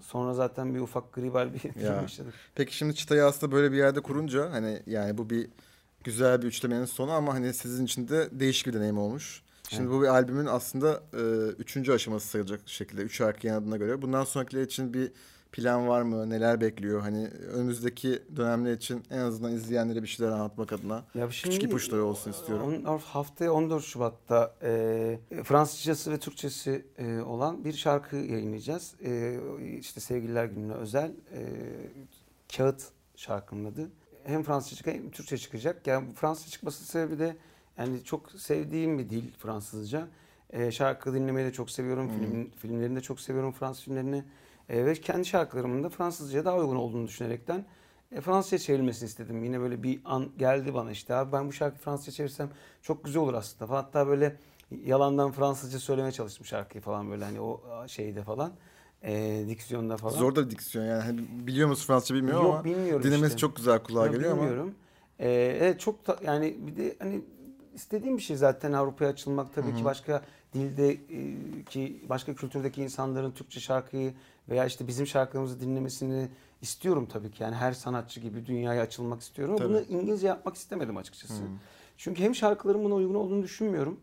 sonra 0.00 0.34
zaten 0.34 0.74
bir 0.74 0.80
ufak 0.80 1.12
gribal 1.12 1.54
bir 1.54 1.58
film 1.72 1.84
Ya. 1.86 1.92
yaşadık. 2.02 2.34
Peki 2.54 2.76
şimdi 2.76 2.94
çıtayı 2.94 3.24
aslında 3.24 3.52
böyle 3.52 3.72
bir 3.72 3.76
yerde 3.76 4.00
kurunca 4.00 4.50
hani 4.52 4.82
yani 4.86 5.18
bu 5.18 5.30
bir 5.30 5.48
güzel 6.04 6.42
bir 6.42 6.46
üçlemenin 6.46 6.84
sonu 6.84 7.12
ama 7.12 7.34
hani 7.34 7.54
sizin 7.54 7.84
için 7.84 8.08
de 8.08 8.28
değişik 8.32 8.66
bir 8.66 8.72
deneyim 8.72 8.98
olmuş. 8.98 9.42
Şimdi 9.68 9.90
bu 9.90 10.02
bir 10.02 10.06
albümün 10.06 10.46
aslında 10.46 11.02
e, 11.12 11.22
üçüncü 11.58 11.92
aşaması 11.92 12.28
sayılacak 12.28 12.60
şekilde. 12.66 13.02
Üç 13.02 13.16
şarkı 13.16 13.46
yanadığına 13.46 13.76
göre. 13.76 14.02
Bundan 14.02 14.24
sonrakiler 14.24 14.62
için 14.62 14.94
bir 14.94 15.12
plan 15.52 15.88
var 15.88 16.02
mı? 16.02 16.30
Neler 16.30 16.60
bekliyor? 16.60 17.00
Hani 17.00 17.28
önümüzdeki 17.28 18.22
dönemler 18.36 18.72
için 18.72 19.02
en 19.10 19.18
azından 19.18 19.52
izleyenlere 19.52 20.02
bir 20.02 20.08
şeyler 20.08 20.32
anlatmak 20.32 20.72
adına. 20.72 21.04
Ya 21.14 21.28
Küçük 21.28 21.62
ipuçları 21.62 22.04
olsun 22.04 22.30
istiyorum. 22.30 22.84
on- 22.86 22.98
haftaya 22.98 23.52
14 23.52 23.84
Şubat'ta 23.84 24.54
e, 24.62 25.18
Fransızcası 25.44 26.12
ve 26.12 26.18
Türkçesi 26.18 26.84
e, 26.98 27.18
olan 27.20 27.64
bir 27.64 27.72
şarkı 27.72 28.16
yayınlayacağız. 28.16 28.94
E, 29.04 29.38
işte 29.80 30.00
Sevgililer 30.00 30.44
Günü'ne 30.44 30.74
özel 30.74 31.10
e, 31.32 31.40
Kağıt 32.56 32.82
şarkının 33.16 33.64
adı. 33.64 33.90
Hem 34.26 34.42
Fransızca 34.42 34.76
çıkacak 34.76 35.02
hem 35.02 35.10
Türkçe 35.10 35.38
çıkacak. 35.38 35.86
Yani 35.86 36.14
Fransızca 36.14 36.50
çıkması 36.50 36.84
sebebi 36.84 37.18
de 37.18 37.36
yani 37.78 38.04
çok 38.04 38.32
sevdiğim 38.32 38.98
bir 38.98 39.10
dil 39.10 39.30
Fransızca. 39.38 40.08
E, 40.50 40.70
şarkı 40.70 41.14
dinlemeyi 41.14 41.46
de 41.46 41.52
çok 41.52 41.70
seviyorum. 41.70 42.08
Film, 42.08 42.50
filmlerini 42.50 42.96
de 42.96 43.00
çok 43.00 43.20
seviyorum 43.20 43.52
Fransız 43.52 43.84
filmlerini. 43.84 44.24
E, 44.68 44.86
ve 44.86 44.94
kendi 44.94 45.24
şarkılarımın 45.24 45.82
da 45.84 45.88
Fransızca'ya 45.88 46.44
daha 46.44 46.56
uygun 46.56 46.76
olduğunu 46.76 47.06
düşünerekten 47.06 47.64
e, 48.12 48.20
Fransızca 48.20 48.58
çevrilmesini 48.58 49.06
istedim. 49.06 49.44
Yine 49.44 49.60
böyle 49.60 49.82
bir 49.82 50.00
an 50.04 50.30
geldi 50.38 50.74
bana 50.74 50.90
işte 50.90 51.14
abi 51.14 51.32
ben 51.32 51.48
bu 51.48 51.52
şarkıyı 51.52 51.82
Fransızca 51.82 52.12
çevirsem 52.12 52.50
çok 52.82 53.04
güzel 53.04 53.22
olur 53.22 53.34
aslında. 53.34 53.72
Hatta 53.72 54.06
böyle 54.06 54.36
yalandan 54.84 55.32
Fransızca 55.32 55.78
söylemeye 55.78 56.12
çalıştım 56.12 56.46
şarkıyı 56.46 56.82
falan 56.82 57.10
böyle 57.10 57.24
hani 57.24 57.40
o 57.40 57.60
şeyde 57.86 58.22
falan. 58.22 58.52
E, 59.04 59.44
diksiyonda 59.48 59.96
falan. 59.96 60.18
Zor 60.18 60.36
da 60.36 60.46
bir 60.46 60.50
diksiyon 60.50 60.84
yani. 60.84 61.02
Hani 61.02 61.20
biliyor 61.46 61.68
musun 61.68 61.86
Fransızca 61.86 62.14
bilmiyorum 62.14 62.42
Yok, 62.44 62.54
ama 62.54 62.64
bilmiyorum 62.64 63.02
dinlemesi 63.02 63.26
işte. 63.26 63.38
çok 63.38 63.56
güzel 63.56 63.82
kulağa 63.82 64.06
Ya 64.06 64.12
geliyor 64.12 64.32
ama. 64.32 64.42
bilmiyorum. 64.42 64.74
Ee, 65.18 65.58
evet 65.60 65.80
çok 65.80 66.06
da, 66.06 66.16
yani 66.24 66.56
bir 66.58 66.76
de 66.76 66.96
hani 66.98 67.20
istediğim 67.74 68.16
bir 68.16 68.22
şey 68.22 68.36
zaten 68.36 68.72
Avrupa'ya 68.72 69.10
açılmak 69.10 69.54
tabii 69.54 69.74
ki 69.74 69.84
başka 69.84 70.22
dilde 70.54 70.96
ki 71.64 72.04
başka 72.08 72.34
kültürdeki 72.34 72.82
insanların 72.82 73.30
Türkçe 73.30 73.60
şarkıyı 73.60 74.12
veya 74.48 74.66
işte 74.66 74.86
bizim 74.86 75.06
şarkılarımızı 75.06 75.60
dinlemesini 75.60 76.28
istiyorum 76.62 77.08
tabii 77.12 77.30
ki. 77.30 77.42
Yani 77.42 77.54
her 77.54 77.72
sanatçı 77.72 78.20
gibi 78.20 78.46
dünyaya 78.46 78.82
açılmak 78.82 79.20
istiyorum. 79.20 79.54
Ama 79.54 79.64
Tabii. 79.64 79.88
bunu 79.88 80.00
İngilizce 80.00 80.26
yapmak 80.26 80.56
istemedim 80.56 80.96
açıkçası. 80.96 81.42
Çünkü 81.96 82.22
hem 82.22 82.34
şarkıların 82.34 82.84
buna 82.84 82.94
uygun 82.94 83.14
olduğunu 83.14 83.42
düşünmüyorum. 83.42 84.00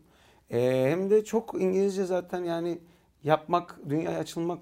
Ee, 0.50 0.86
hem 0.90 1.10
de 1.10 1.24
çok 1.24 1.54
İngilizce 1.54 2.04
zaten 2.04 2.44
yani 2.44 2.78
yapmak, 3.24 3.78
dünyaya 3.88 4.18
açılmak 4.18 4.58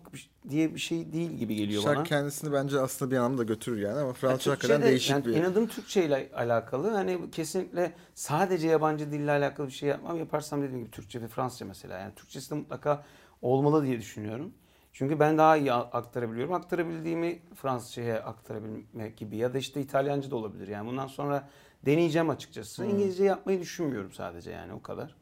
diye 0.49 0.75
bir 0.75 0.81
şey 0.81 1.13
değil 1.13 1.31
gibi 1.31 1.55
geliyor 1.55 1.83
Şarkı 1.83 1.99
bana. 1.99 2.05
kendisini 2.05 2.53
bence 2.53 2.81
aslında 2.81 3.11
bir 3.11 3.17
anlamda 3.17 3.43
götürür 3.43 3.81
yani 3.81 4.01
ama 4.01 4.13
Fransızca 4.13 4.53
hakikaten 4.53 4.83
değişik 4.83 5.11
yani 5.11 5.25
bir... 5.25 5.35
inadım 5.35 5.67
Türkçe 5.67 6.05
ile 6.05 6.31
alakalı. 6.35 6.91
Hani 6.91 7.31
kesinlikle 7.31 7.93
sadece 8.15 8.69
yabancı 8.69 9.13
dille 9.13 9.31
alakalı 9.31 9.67
bir 9.67 9.73
şey 9.73 9.89
yapmam. 9.89 10.19
Yaparsam 10.19 10.63
dediğim 10.63 10.81
gibi 10.81 10.91
Türkçe 10.91 11.23
ve 11.23 11.29
Fransızca 11.29 11.67
mesela. 11.67 11.99
Yani 11.99 12.15
Türkçesi 12.15 12.51
de 12.51 12.55
mutlaka 12.55 13.05
olmalı 13.43 13.85
diye 13.85 13.99
düşünüyorum. 13.99 14.53
Çünkü 14.93 15.21
ben 15.21 15.39
daha 15.39 15.57
iyi 15.57 15.73
aktarabiliyorum. 15.73 16.55
Aktarabildiğimi 16.55 17.43
Fransızcaya 17.55 18.21
aktarabilmek 18.23 19.17
gibi 19.17 19.37
ya 19.37 19.55
da 19.55 19.59
işte 19.59 19.81
İtalyanca 19.81 20.31
da 20.31 20.37
olabilir. 20.37 20.69
Yani 20.69 20.89
bundan 20.89 21.07
sonra 21.07 21.49
deneyeceğim 21.87 22.31
açıkçası. 22.31 22.85
İngilizce 22.85 23.25
yapmayı 23.25 23.61
düşünmüyorum 23.61 24.13
sadece 24.13 24.51
yani 24.51 24.73
o 24.73 24.83
kadar. 24.83 25.15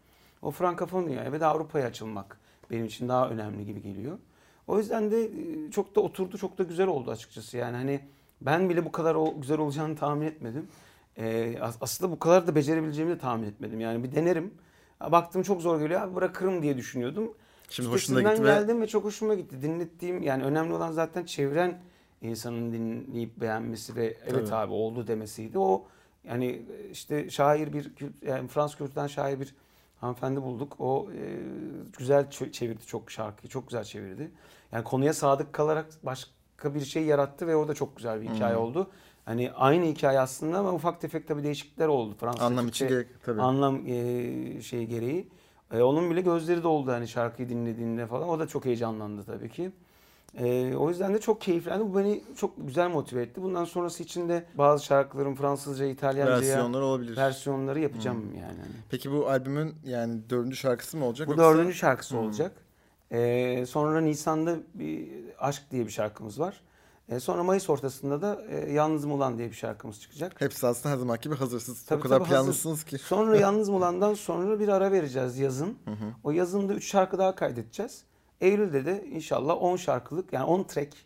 O 0.42 0.50
frankofon 0.50 1.06
dünyaya 1.06 1.32
ve 1.32 1.40
de 1.40 1.46
Avrupa'ya 1.46 1.86
açılmak 1.86 2.40
benim 2.70 2.84
için 2.84 3.08
daha 3.08 3.30
önemli 3.30 3.66
gibi 3.66 3.82
geliyor. 3.82 4.18
O 4.66 4.78
yüzden 4.78 5.10
de 5.10 5.24
e, 5.24 5.70
çok 5.70 5.96
da 5.96 6.00
oturdu, 6.00 6.38
çok 6.38 6.58
da 6.58 6.62
güzel 6.62 6.86
oldu 6.86 7.10
açıkçası. 7.10 7.56
Yani 7.56 7.76
hani 7.76 8.00
ben 8.40 8.68
bile 8.68 8.84
bu 8.84 8.92
kadar 8.92 9.14
o 9.14 9.40
güzel 9.40 9.58
olacağını 9.58 9.96
tahmin 9.96 10.26
etmedim. 10.26 10.68
Ee, 11.16 11.58
as- 11.60 11.76
aslında 11.80 12.12
bu 12.12 12.18
kadar 12.18 12.46
da 12.46 12.54
becerebileceğimi 12.54 13.14
de 13.14 13.18
tahmin 13.18 13.46
etmedim. 13.46 13.80
Yani 13.80 14.04
bir 14.04 14.14
denerim. 14.14 14.54
Baktım 15.00 15.42
çok 15.42 15.60
zor 15.60 15.80
geliyor. 15.80 16.00
Abi 16.00 16.14
bırakırım 16.14 16.62
diye 16.62 16.76
düşünüyordum. 16.76 17.34
Şimdi 17.70 17.88
hoşuna 17.88 18.22
gitti 18.22 18.42
ve 18.44 18.46
geldim 18.46 18.80
ve 18.80 18.86
çok 18.86 19.04
hoşuma 19.04 19.34
gitti. 19.34 19.62
Dinlettiğim 19.62 20.22
yani 20.22 20.44
önemli 20.44 20.72
olan 20.74 20.92
zaten 20.92 21.24
çevren 21.24 21.78
insanın 22.22 22.72
dinleyip 22.72 23.40
beğenmesi 23.40 23.96
ve 23.96 24.16
evet 24.26 24.48
Tabii. 24.48 24.54
abi 24.54 24.72
oldu 24.72 25.06
demesiydi. 25.06 25.58
O 25.58 25.84
yani 26.24 26.62
işte 26.92 27.30
şair 27.30 27.72
bir 27.72 27.92
yani 28.26 28.48
Fransız 28.48 28.78
kültürden 28.78 29.06
şair 29.06 29.40
bir 29.40 29.54
hanımefendi 30.00 30.42
bulduk. 30.42 30.76
O 30.78 31.08
e, 31.12 31.38
güzel 31.98 32.30
çevirdi 32.30 32.86
çok 32.86 33.10
şarkıyı. 33.10 33.50
Çok 33.50 33.68
güzel 33.68 33.84
çevirdi. 33.84 34.30
Yani 34.72 34.84
konuya 34.84 35.12
sadık 35.12 35.52
kalarak 35.52 35.86
başka 36.02 36.74
bir 36.74 36.80
şey 36.80 37.04
yarattı 37.04 37.46
ve 37.46 37.56
o 37.56 37.68
da 37.68 37.74
çok 37.74 37.96
güzel 37.96 38.20
bir 38.20 38.28
hikaye 38.28 38.56
oldu. 38.56 38.90
Hani 39.24 39.52
aynı 39.52 39.84
hikaye 39.84 40.20
aslında 40.20 40.58
ama 40.58 40.72
ufak 40.72 41.00
tefek 41.00 41.28
tabii 41.28 41.44
değişiklikler 41.44 41.88
oldu. 41.88 42.14
Fransız 42.20 42.42
anlam 42.42 42.68
için 42.68 42.88
gerek 42.88 43.08
tabii. 43.22 43.42
anlam 43.42 43.86
e, 43.86 44.62
şeyi 44.62 44.88
gereği. 44.88 45.28
E, 45.72 45.82
onun 45.82 46.10
bile 46.10 46.20
gözleri 46.20 46.62
doldu 46.62 46.92
hani 46.92 47.08
şarkıyı 47.08 47.48
dinlediğinde 47.48 48.06
falan. 48.06 48.28
O 48.28 48.38
da 48.38 48.46
çok 48.46 48.64
heyecanlandı 48.64 49.24
tabii 49.24 49.50
ki. 49.50 49.72
E, 50.34 50.76
o 50.76 50.88
yüzden 50.88 51.14
de 51.14 51.20
çok 51.20 51.40
keyiflendi. 51.40 51.84
Bu 51.84 51.98
beni 51.98 52.22
çok 52.36 52.54
güzel 52.66 52.88
motive 52.90 53.22
etti. 53.22 53.42
Bundan 53.42 53.64
sonrası 53.64 54.02
için 54.02 54.28
de 54.28 54.44
bazı 54.54 54.84
şarkıların 54.84 55.34
Fransızca, 55.34 55.84
İtalyanca'ya 55.86 56.38
Versiyonlar 56.38 56.80
olabilir. 56.80 57.16
versiyonları 57.16 57.80
yapacağım 57.80 58.34
yani. 58.40 58.58
Peki 58.90 59.12
bu 59.12 59.28
albümün 59.28 59.74
yani 59.84 60.20
dördüncü 60.30 60.56
şarkısı 60.56 60.96
mı 60.96 61.04
olacak? 61.04 61.28
Bu 61.28 61.32
yoksa- 61.32 61.42
dördüncü 61.42 61.74
şarkısı 61.74 62.18
olacak. 62.18 62.52
E, 63.10 63.66
sonra 63.66 64.00
Nisan'da 64.00 64.56
bir 64.74 65.08
Aşk 65.38 65.62
diye 65.70 65.86
bir 65.86 65.90
şarkımız 65.90 66.40
var. 66.40 66.60
E, 67.08 67.20
sonra 67.20 67.42
Mayıs 67.42 67.70
ortasında 67.70 68.22
da 68.22 68.42
e, 68.50 68.72
Yalnızım 68.72 69.12
Ulan 69.12 69.38
diye 69.38 69.50
bir 69.50 69.54
şarkımız 69.56 70.00
çıkacak. 70.00 70.40
Hepsi 70.40 70.66
aslında 70.66 70.94
her 70.94 70.98
zaman 70.98 71.18
gibi 71.22 71.34
hazırsız. 71.34 71.82
Tabii, 71.84 71.98
o 72.00 72.02
kadar 72.02 72.18
tabii, 72.18 72.28
planlısınız 72.28 72.84
ki. 72.84 72.98
Sonra 72.98 73.36
Yalnız 73.40 73.68
Mulan'dan 73.68 74.14
sonra 74.14 74.60
bir 74.60 74.68
ara 74.68 74.92
vereceğiz 74.92 75.38
yazın. 75.38 75.78
O 76.24 76.30
yazın 76.30 76.68
da 76.68 76.74
3 76.74 76.90
şarkı 76.90 77.18
daha 77.18 77.34
kaydedeceğiz. 77.34 78.02
Eylül'de 78.40 78.84
de 78.86 79.04
inşallah 79.06 79.62
10 79.62 79.76
şarkılık 79.76 80.32
yani 80.32 80.44
10 80.44 80.62
track 80.64 80.96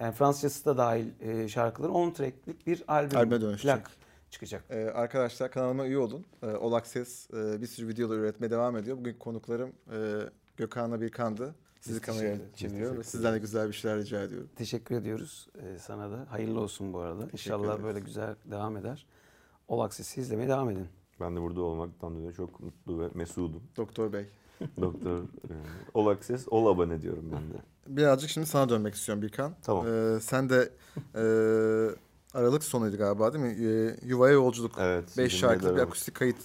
yani 0.00 0.14
Fransızcası 0.14 0.64
da 0.64 0.76
dahil 0.76 1.06
e, 1.20 1.48
şarkıların 1.48 1.92
10 1.92 2.10
tracklik 2.10 2.66
bir 2.66 2.84
albüm 2.88 3.30
dönüşecek. 3.40 3.74
plak 3.76 3.90
çıkacak. 4.30 4.64
Ee, 4.70 4.84
arkadaşlar 4.84 5.50
kanalıma 5.50 5.86
üye 5.86 5.98
olun. 5.98 6.24
Ee, 6.42 6.46
All 6.46 6.72
Access 6.72 7.30
e, 7.30 7.60
bir 7.60 7.66
sürü 7.66 7.88
videolar 7.88 8.16
üretmeye 8.18 8.50
devam 8.50 8.76
ediyor. 8.76 8.96
Bugün 8.96 9.14
konuklarım 9.18 9.70
e, 9.92 9.96
Gökhan'la 10.56 11.00
Birkan'dı. 11.00 11.54
Sizi 11.80 12.00
kameraya 12.00 12.36
teşekkür- 12.36 12.56
çeviriyorum 12.56 12.96
ve 12.96 13.00
teşekkür 13.00 13.10
sizden 13.10 13.34
de 13.34 13.38
güzel 13.38 13.68
bir 13.68 13.72
şeyler 13.72 13.98
rica 13.98 14.22
ediyorum. 14.22 14.48
Teşekkür 14.56 14.94
ediyoruz 14.94 15.48
e, 15.62 15.78
sana 15.78 16.10
da. 16.10 16.26
Hayırlı 16.30 16.60
olsun 16.60 16.92
bu 16.92 16.98
arada. 16.98 17.28
İnşallah 17.32 17.66
ederiz. 17.68 17.84
böyle 17.84 18.00
güzel 18.00 18.34
devam 18.44 18.76
eder. 18.76 19.06
All 19.68 19.80
Access'i 19.80 20.20
izlemeye 20.20 20.48
devam 20.48 20.70
edin. 20.70 20.88
Ben 21.20 21.36
de 21.36 21.40
burada 21.40 21.60
olmaktan 21.62 22.14
dolayı 22.16 22.32
çok 22.32 22.60
mutlu 22.60 23.00
ve 23.00 23.08
mesudum. 23.14 23.62
Doktor 23.76 24.12
Bey. 24.12 24.26
Doktor 24.80 25.18
e, 25.18 25.54
All 25.94 26.06
Access, 26.06 26.46
All 26.50 26.66
abone 26.66 27.02
diyorum 27.02 27.24
ben 27.32 27.50
de. 27.50 27.62
Birazcık 27.86 28.30
şimdi 28.30 28.46
sana 28.46 28.68
dönmek 28.68 28.94
istiyorum 28.94 29.22
Birkan. 29.22 29.54
Tamam. 29.62 29.86
Ee, 29.86 30.20
sen 30.20 30.50
de 30.50 30.70
e, 31.14 31.22
Aralık 32.34 32.64
sonuydu 32.64 32.96
galiba 32.96 33.32
değil 33.32 33.44
mi? 33.44 33.66
E, 33.66 33.96
Yuvaya 34.06 34.32
Yolculuk. 34.34 34.72
Evet. 34.78 35.04
5 35.04 35.16
bizim 35.18 35.38
şarkılı 35.38 35.76
bir 35.76 35.80
akustik 35.80 36.14
kayıt 36.14 36.36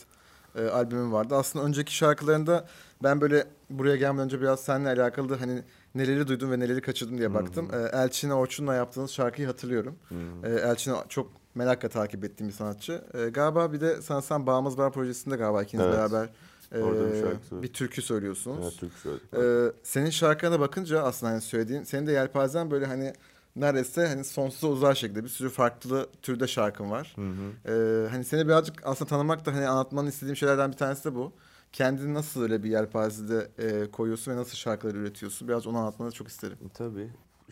e, 0.56 0.68
albümüm 0.68 1.14
vardı. 1.14 1.36
Aslında 1.36 1.66
önceki 1.66 1.96
şarkılarında 1.96 2.68
ben 3.04 3.22
böyle 3.22 3.48
buraya 3.70 3.96
gelmeden 3.96 4.26
önce 4.26 4.42
biraz 4.42 4.60
seninle 4.60 4.90
alakalı 4.90 5.30
da 5.30 5.42
hani 5.42 5.64
neleri 5.96 6.28
duydum 6.28 6.52
ve 6.52 6.60
neleri 6.60 6.82
kaçırdım 6.82 7.18
diye 7.18 7.34
baktım. 7.34 7.70
E, 7.74 7.78
Elçin'e 7.78 8.34
Orçun'la 8.34 8.76
yaptığınız 8.76 9.12
şarkıyı 9.12 9.48
hatırlıyorum. 9.48 9.96
Hı. 10.10 10.16
E, 10.48 10.50
Elçin'i 10.50 10.96
çok 11.10 11.32
merakla 11.56 11.90
takip 11.90 12.24
ettiğim 12.24 12.50
bir 12.50 12.54
sanatçı. 12.54 13.04
E, 13.14 13.30
galiba 13.30 13.74
bir 13.74 13.82
de 13.82 14.02
sanırsam 14.02 14.48
Bağımız 14.48 14.78
Var 14.78 14.92
projesinde 14.92 15.36
galiba 15.36 15.64
ikiniz 15.64 15.86
Evet. 15.86 15.96
beraber 15.98 16.24
e, 16.26 16.30
Orada 16.76 17.14
bir 17.14 17.22
şarkı 17.22 17.46
söyledik. 17.46 17.70
bir 17.70 17.74
türkü 17.74 18.02
söylüyorsunuz. 18.02 18.60
Evet, 18.64 18.78
Türk 18.80 18.94
söyledik. 18.94 19.34
Ee, 19.34 19.80
senin 19.84 20.10
şarkına 20.10 20.60
bakınca 20.60 21.04
aslında 21.04 21.32
hani 21.32 21.42
söylediğin, 21.42 21.84
senin 21.84 22.08
de 22.08 22.12
yelpazen 22.12 22.72
böyle 22.72 22.86
hani 22.86 23.14
neredeyse 23.56 24.08
hani 24.08 24.24
sonsuza 24.24 24.68
uzar 24.68 24.96
şekilde 24.96 25.24
bir 25.24 25.30
sürü 25.30 25.50
farklı 25.50 26.10
türde 26.22 26.48
şarkın 26.48 26.92
var. 26.92 27.16
Hı 27.16 27.22
hı. 27.22 27.72
Ee, 28.06 28.10
hani 28.10 28.24
seni 28.26 28.48
birazcık 28.48 28.88
aslında 28.88 29.10
tanımak 29.10 29.46
da 29.46 29.54
hani 29.56 29.68
anlatmanı 29.68 30.10
istediğim 30.10 30.36
şeylerden 30.36 30.72
bir 30.72 30.78
tanesi 30.78 31.06
de 31.06 31.16
bu. 31.16 31.32
Kendini 31.72 32.14
nasıl 32.14 32.42
öyle 32.42 32.64
bir 32.64 32.70
yelpazede 32.70 33.48
e, 33.58 33.92
koyuyorsun 33.92 34.32
ve 34.32 34.36
nasıl 34.36 34.56
şarkılar 34.56 34.96
üretiyorsun? 34.96 35.48
Biraz 35.48 35.68
onu 35.68 35.78
anlatmanı 35.78 36.12
çok 36.12 36.28
isterim. 36.28 36.58
Tabii. 36.74 37.10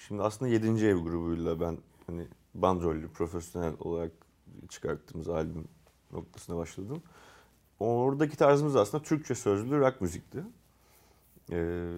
Şimdi 0.08 0.22
aslında 0.22 0.52
7. 0.52 0.86
ev 0.86 0.98
grubuyla 0.98 1.60
ben 1.60 1.78
hani 2.08 2.28
bandrollü, 2.56 3.08
profesyonel 3.08 3.74
olarak 3.80 4.12
çıkarttığımız 4.70 5.30
albüm 5.30 5.68
noktasına 6.12 6.58
başladım. 6.58 7.02
Oradaki 7.80 8.38
tarzımız 8.38 8.76
aslında 8.76 9.04
Türkçe 9.04 9.36
sözlü 9.36 9.80
rock 9.80 10.02
müzikti. 10.02 10.44
Ee, 11.52 11.90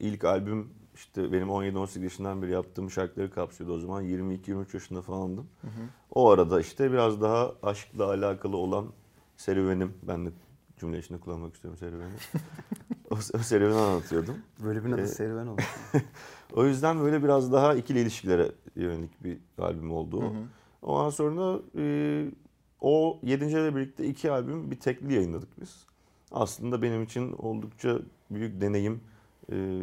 ilk 0.00 0.24
albüm 0.24 0.70
işte 0.94 1.32
benim 1.32 1.48
17-18 1.48 2.02
yaşından 2.02 2.42
beri 2.42 2.50
yaptığım 2.50 2.90
şarkıları 2.90 3.30
kapsıyordu 3.30 3.74
o 3.74 3.78
zaman. 3.78 4.04
22-23 4.04 4.74
yaşında 4.74 5.02
falandım. 5.02 5.46
O 6.10 6.30
arada 6.30 6.60
işte 6.60 6.92
biraz 6.92 7.20
daha 7.22 7.52
aşkla 7.62 8.08
alakalı 8.08 8.56
olan 8.56 8.86
serüvenim. 9.36 9.94
Ben 10.02 10.26
de 10.26 10.30
cümle 10.80 10.98
içinde 10.98 11.18
kullanmak 11.18 11.54
istiyorum 11.54 11.78
serüveni. 11.78 12.12
o, 13.10 13.14
o 13.14 13.38
serüveni 13.38 13.74
anlatıyordum. 13.78 14.34
Bölümün 14.64 14.92
adı 14.92 15.02
Ee, 15.02 15.06
serüven 15.06 15.46
oldu. 15.46 15.62
O 16.52 16.64
yüzden 16.66 17.00
böyle 17.00 17.22
biraz 17.22 17.52
daha 17.52 17.74
ikili 17.74 18.00
ilişkilere 18.00 18.52
yönelik 18.76 19.24
bir 19.24 19.38
albüm 19.58 19.92
oldu. 19.92 20.24
o. 20.24 20.32
Ondan 20.82 21.10
sonra 21.10 21.60
e, 21.78 21.84
o 22.84 23.18
7. 23.22 23.44
ile 23.44 23.76
birlikte 23.76 24.06
iki 24.06 24.30
albüm 24.30 24.70
bir 24.70 24.80
tekli 24.80 25.14
yayınladık 25.14 25.60
biz. 25.60 25.86
Aslında 26.32 26.82
benim 26.82 27.02
için 27.02 27.32
oldukça 27.32 27.98
büyük 28.30 28.60
deneyim 28.60 29.00
e, 29.52 29.80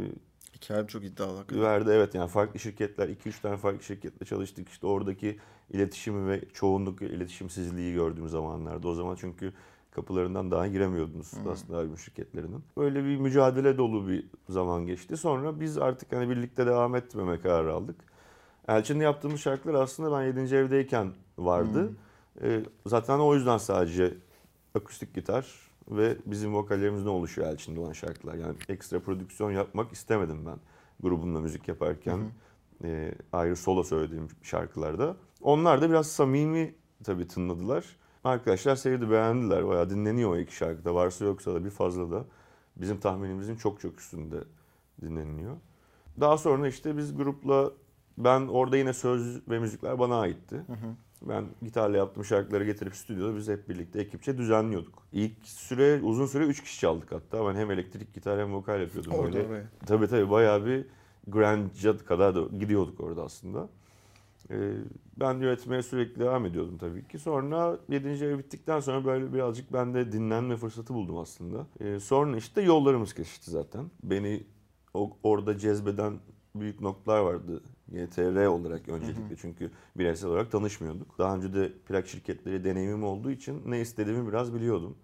Hikayem 0.55 0.87
çok 0.87 1.03
iddialı. 1.03 1.37
hakikaten. 1.37 1.63
verdi. 1.63 1.89
Evet 1.93 2.15
yani 2.15 2.29
farklı 2.29 2.59
şirketler, 2.59 3.09
2-3 3.09 3.41
tane 3.41 3.57
farklı 3.57 3.83
şirketle 3.83 4.25
çalıştık. 4.25 4.69
İşte 4.69 4.87
oradaki 4.87 5.39
iletişimi 5.69 6.29
ve 6.29 6.41
çoğunluk 6.53 7.01
iletişimsizliği 7.01 7.93
gördüğüm 7.93 8.29
zamanlarda. 8.29 8.87
O 8.87 8.93
zaman 8.93 9.15
çünkü 9.19 9.53
kapılarından 9.91 10.51
daha 10.51 10.67
giremiyordunuz 10.67 11.31
aslında 11.51 11.77
albüm 11.79 11.97
şirketlerinin. 11.97 12.63
Böyle 12.77 13.03
bir 13.03 13.17
mücadele 13.17 13.77
dolu 13.77 14.07
bir 14.07 14.25
zaman 14.49 14.85
geçti. 14.85 15.17
Sonra 15.17 15.59
biz 15.59 15.77
artık 15.77 16.11
hani 16.11 16.29
birlikte 16.29 16.65
devam 16.65 16.95
etmeme 16.95 17.39
kararı 17.41 17.73
aldık. 17.73 17.95
Elçin'le 18.67 18.99
yaptığımız 19.01 19.39
şarkılar 19.41 19.73
aslında 19.73 20.11
ben 20.19 20.41
7. 20.41 20.55
evdeyken 20.55 21.11
vardı. 21.37 21.91
Ee, 22.41 22.63
zaten 22.85 23.19
o 23.19 23.35
yüzden 23.35 23.57
sadece 23.57 24.17
akustik 24.75 25.13
gitar 25.15 25.47
ve 25.89 26.17
bizim 26.25 26.55
vokallerimizden 26.55 27.09
oluşuyor 27.09 27.47
Elçin'de 27.47 27.79
olan 27.79 27.93
şarkılar. 27.93 28.33
Yani 28.35 28.55
ekstra 28.69 28.99
prodüksiyon 28.99 29.51
yapmak 29.51 29.91
istemedim 29.91 30.45
ben 30.45 30.57
grubumla 30.99 31.41
müzik 31.41 31.67
yaparken. 31.67 32.17
e, 32.83 33.13
ayrı 33.33 33.55
solo 33.55 33.83
söylediğim 33.83 34.27
şarkılarda. 34.43 35.15
Onlar 35.41 35.81
da 35.81 35.89
biraz 35.89 36.07
samimi 36.07 36.75
tabii 37.03 37.27
tınladılar. 37.27 37.85
Arkadaşlar 38.23 38.75
sevdi, 38.75 39.09
beğendiler. 39.11 39.67
Bayağı 39.67 39.89
dinleniyor 39.89 40.31
o 40.31 40.37
iki 40.37 40.55
şarkıda. 40.55 40.95
Varsa 40.95 41.25
yoksa 41.25 41.53
da 41.53 41.65
bir 41.65 41.69
fazla 41.69 42.11
da 42.11 42.25
bizim 42.75 42.99
tahminimizin 42.99 43.55
çok 43.55 43.79
çok 43.79 43.99
üstünde 43.99 44.37
dinleniliyor. 45.01 45.57
Daha 46.19 46.37
sonra 46.37 46.67
işte 46.67 46.97
biz 46.97 47.17
grupla 47.17 47.71
ben 48.17 48.47
orada 48.47 48.77
yine 48.77 48.93
söz 48.93 49.49
ve 49.49 49.59
müzikler 49.59 49.99
bana 49.99 50.19
aitti. 50.19 50.61
Ben 51.21 51.45
gitarla 51.61 51.97
yaptığım 51.97 52.25
şarkıları 52.25 52.65
getirip 52.65 52.95
stüdyoda 52.95 53.35
biz 53.35 53.47
hep 53.47 53.69
birlikte 53.69 54.01
ekipçe 54.01 54.37
düzenliyorduk. 54.37 55.03
İlk 55.13 55.47
süre 55.47 56.01
uzun 56.03 56.25
süre 56.25 56.45
3 56.45 56.63
kişi 56.63 56.79
çaldık 56.79 57.11
hatta. 57.11 57.47
Ben 57.47 57.55
hem 57.55 57.71
elektrik 57.71 58.13
gitar 58.13 58.39
hem 58.39 58.53
vokal 58.53 58.81
yapıyordum. 58.81 59.11
Orada 59.13 59.33
Böyle 59.33 59.47
oraya. 59.47 59.65
Tabii 59.85 60.07
tabii 60.07 60.29
bayağı 60.29 60.65
bir 60.65 60.85
grunge'a 61.27 61.97
kadar 61.97 62.35
da 62.35 62.41
gidiyorduk 62.57 62.99
orada 62.99 63.23
aslında. 63.23 63.69
Ee, 64.51 64.73
ben 65.19 65.39
yönetmeye 65.39 65.83
sürekli 65.83 66.19
devam 66.19 66.45
ediyordum 66.45 66.77
tabii 66.77 67.07
ki. 67.07 67.19
Sonra 67.19 67.77
7. 67.89 68.07
ev 68.07 68.37
bittikten 68.37 68.79
sonra 68.79 69.05
böyle 69.05 69.33
birazcık 69.33 69.73
ben 69.73 69.93
de 69.93 70.11
dinlenme 70.11 70.55
fırsatı 70.55 70.93
buldum 70.93 71.17
aslında. 71.17 71.67
Ee, 71.79 71.99
sonra 71.99 72.37
işte 72.37 72.61
yollarımız 72.61 73.13
kesişti 73.13 73.51
zaten. 73.51 73.91
Beni 74.03 74.43
o, 74.93 75.17
orada 75.23 75.57
cezbeden 75.57 76.19
büyük 76.55 76.81
noktalar 76.81 77.19
vardı. 77.19 77.61
YTR 77.91 78.45
olarak 78.45 78.89
öncelikle 78.89 79.35
çünkü 79.41 79.71
bireysel 79.95 80.29
olarak 80.29 80.51
tanışmıyorduk. 80.51 81.17
Daha 81.19 81.35
önce 81.35 81.53
de 81.53 81.71
plak 81.87 82.07
şirketleri 82.07 82.63
deneyimim 82.63 83.03
olduğu 83.03 83.31
için 83.31 83.61
ne 83.65 83.81
istediğimi 83.81 84.27
biraz 84.27 84.53
biliyordum. 84.53 84.95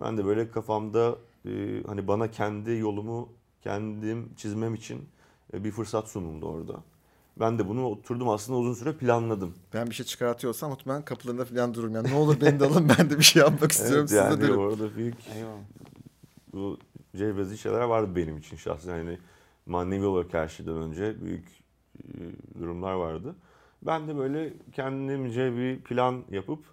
Ben 0.00 0.18
de 0.18 0.24
böyle 0.24 0.50
kafamda 0.50 1.16
e, 1.46 1.82
hani 1.86 2.08
bana 2.08 2.30
kendi 2.30 2.70
yolumu 2.70 3.28
kendim 3.62 4.34
çizmem 4.36 4.74
için 4.74 5.08
e, 5.54 5.64
bir 5.64 5.70
fırsat 5.70 6.08
sunuldu 6.08 6.46
orada. 6.46 6.74
Ben 7.40 7.58
de 7.58 7.68
bunu 7.68 7.86
oturdum 7.86 8.28
aslında 8.28 8.58
uzun 8.58 8.74
süre 8.74 8.92
planladım. 8.96 9.54
Ben 9.74 9.86
bir 9.90 9.94
şey 9.94 10.06
çıkartıyorsam 10.06 10.70
muhtemelen 10.70 11.04
kapılarında 11.04 11.44
falan 11.44 11.74
dururum. 11.74 11.94
Yani 11.94 12.08
ne 12.10 12.14
olur 12.14 12.40
beni 12.40 12.60
de 12.60 12.64
alın 12.66 12.88
ben 12.98 13.10
de 13.10 13.18
bir 13.18 13.24
şey 13.24 13.42
yapmak 13.42 13.72
istiyorum 13.72 13.98
Evet, 13.98 14.08
size 14.08 14.20
yani 14.22 14.40
derim. 14.40 14.58
orada 14.58 14.96
büyük 14.96 15.14
Eyvallah. 15.36 15.58
bu 16.52 16.78
cebezi 17.16 17.58
şeyler 17.58 17.80
vardı 17.80 18.16
benim 18.16 18.38
için 18.38 18.56
şahsen. 18.56 18.96
Yani 18.96 19.18
manevi 19.66 20.06
olarak 20.06 20.34
her 20.34 20.48
şeyden 20.48 20.76
önce 20.76 21.24
büyük 21.24 21.59
durumlar 22.60 22.92
vardı. 22.92 23.34
Ben 23.82 24.08
de 24.08 24.16
böyle 24.16 24.52
kendimce 24.72 25.56
bir 25.56 25.80
plan 25.80 26.24
yapıp 26.30 26.64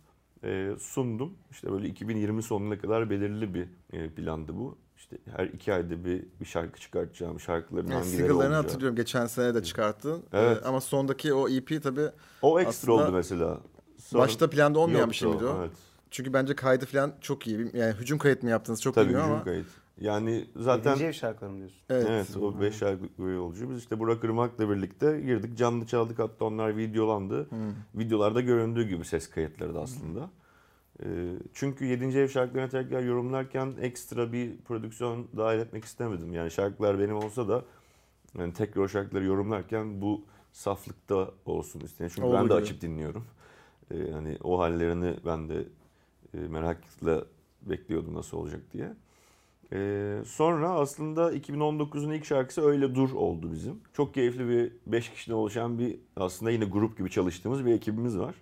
e, 0.43 0.71
sundum. 0.79 1.33
İşte 1.51 1.71
böyle 1.71 1.87
2020 1.87 2.43
sonuna 2.43 2.77
kadar 2.79 3.09
belirli 3.09 3.53
bir 3.53 3.67
e, 3.93 4.09
plandı 4.09 4.55
bu. 4.55 4.77
İşte 4.97 5.17
her 5.37 5.45
iki 5.45 5.73
ayda 5.73 6.05
bir, 6.05 6.25
bir 6.41 6.45
şarkı 6.45 6.79
çıkartacağım. 6.79 7.39
Şarkıların 7.39 7.87
Yani 7.87 8.03
hangileri 8.03 8.33
olacağı. 8.33 8.53
hatırlıyorum. 8.53 8.95
Geçen 8.95 9.25
sene 9.25 9.55
de 9.55 9.63
çıkarttın. 9.63 10.23
Evet. 10.33 10.57
Ee, 10.63 10.65
ama 10.67 10.81
sondaki 10.81 11.33
o 11.33 11.49
EP 11.49 11.83
tabii 11.83 12.07
O 12.41 12.59
ekstra 12.59 12.93
oldu 12.93 13.11
mesela. 13.11 13.59
Sonra- 13.97 14.23
başta 14.23 14.49
planda 14.49 14.79
olmayan 14.79 15.09
bir 15.09 15.15
şey 15.15 15.29
miydi 15.29 15.45
o? 15.45 15.57
Evet. 15.59 15.71
Çünkü 16.11 16.33
bence 16.33 16.55
kaydı 16.55 16.85
falan 16.85 17.13
çok 17.21 17.47
iyi. 17.47 17.71
Yani 17.73 17.93
hücum 17.93 18.17
kayıt 18.17 18.43
mı 18.43 18.49
yaptınız 18.49 18.81
çok 18.81 18.95
Tabii 18.95 19.05
bilmiyorum 19.05 19.25
hücum 19.29 19.35
ama. 19.35 19.43
kayıt. 19.43 19.67
Yani 20.01 20.45
zaten 20.55 20.89
Yedinci 20.91 21.05
ev 21.05 21.12
şarkılarım 21.12 21.57
diyorsun. 21.57 21.79
Evet. 21.89 22.05
Evet, 22.10 22.38
o 22.38 22.62
5 22.62 22.75
şarkılık 22.75 23.19
bir 23.19 23.33
yolcu. 23.33 23.69
Biz 23.69 23.77
işte 23.77 23.99
Burak 23.99 24.23
Irmak'la 24.23 24.69
birlikte 24.69 25.21
girdik. 25.21 25.57
Canlı 25.57 25.86
çaldık 25.86 26.19
hatta 26.19 26.45
onlar 26.45 26.77
videolandı. 26.77 27.47
Videolarda 27.95 28.41
göründüğü 28.41 28.88
gibi 28.88 29.05
ses 29.05 29.29
kayıtları 29.29 29.75
da 29.75 29.81
aslında. 29.81 30.29
Ee, 31.03 31.33
çünkü 31.53 31.86
7. 31.86 32.05
ev 32.05 32.27
şarkılarını 32.27 32.69
tekrar 32.69 33.01
yorumlarken 33.01 33.73
ekstra 33.81 34.33
bir 34.33 34.57
prodüksiyon 34.57 35.27
dahil 35.38 35.60
etmek 35.60 35.86
istemedim. 35.86 36.33
Yani 36.33 36.51
şarkılar 36.51 36.99
benim 36.99 37.15
olsa 37.15 37.47
da 37.47 37.63
yani 38.38 38.53
tekrar 38.53 38.81
o 38.81 38.88
şarkıları 38.88 39.25
yorumlarken 39.25 40.01
bu 40.01 40.25
saflıkta 40.51 41.31
olsun 41.45 41.79
istedim. 41.79 42.12
Çünkü 42.15 42.27
Olduğu 42.27 42.36
ben 42.36 42.43
de 42.43 42.47
gibi. 42.47 42.53
açıp 42.53 42.81
dinliyorum. 42.81 43.25
Ee, 43.91 43.97
yani 43.97 44.38
o 44.43 44.60
hallerini 44.60 45.15
ben 45.25 45.49
de 45.49 45.65
e, 46.33 46.38
merakla 46.38 47.23
bekliyordum 47.62 48.15
nasıl 48.15 48.38
olacak 48.38 48.62
diye. 48.73 48.93
Ee, 49.73 50.21
sonra 50.25 50.69
aslında 50.69 51.34
2019'un 51.34 52.12
ilk 52.12 52.25
şarkısı 52.25 52.62
Öyle 52.62 52.95
Dur 52.95 53.12
oldu 53.12 53.51
bizim. 53.51 53.80
Çok 53.93 54.13
keyifli 54.13 54.49
bir 54.49 54.71
5 54.86 55.10
kişiden 55.10 55.36
oluşan 55.36 55.80
bir 55.80 55.99
aslında 56.15 56.51
yine 56.51 56.65
grup 56.65 56.97
gibi 56.97 57.10
çalıştığımız 57.10 57.65
bir 57.65 57.73
ekibimiz 57.73 58.19
var. 58.19 58.36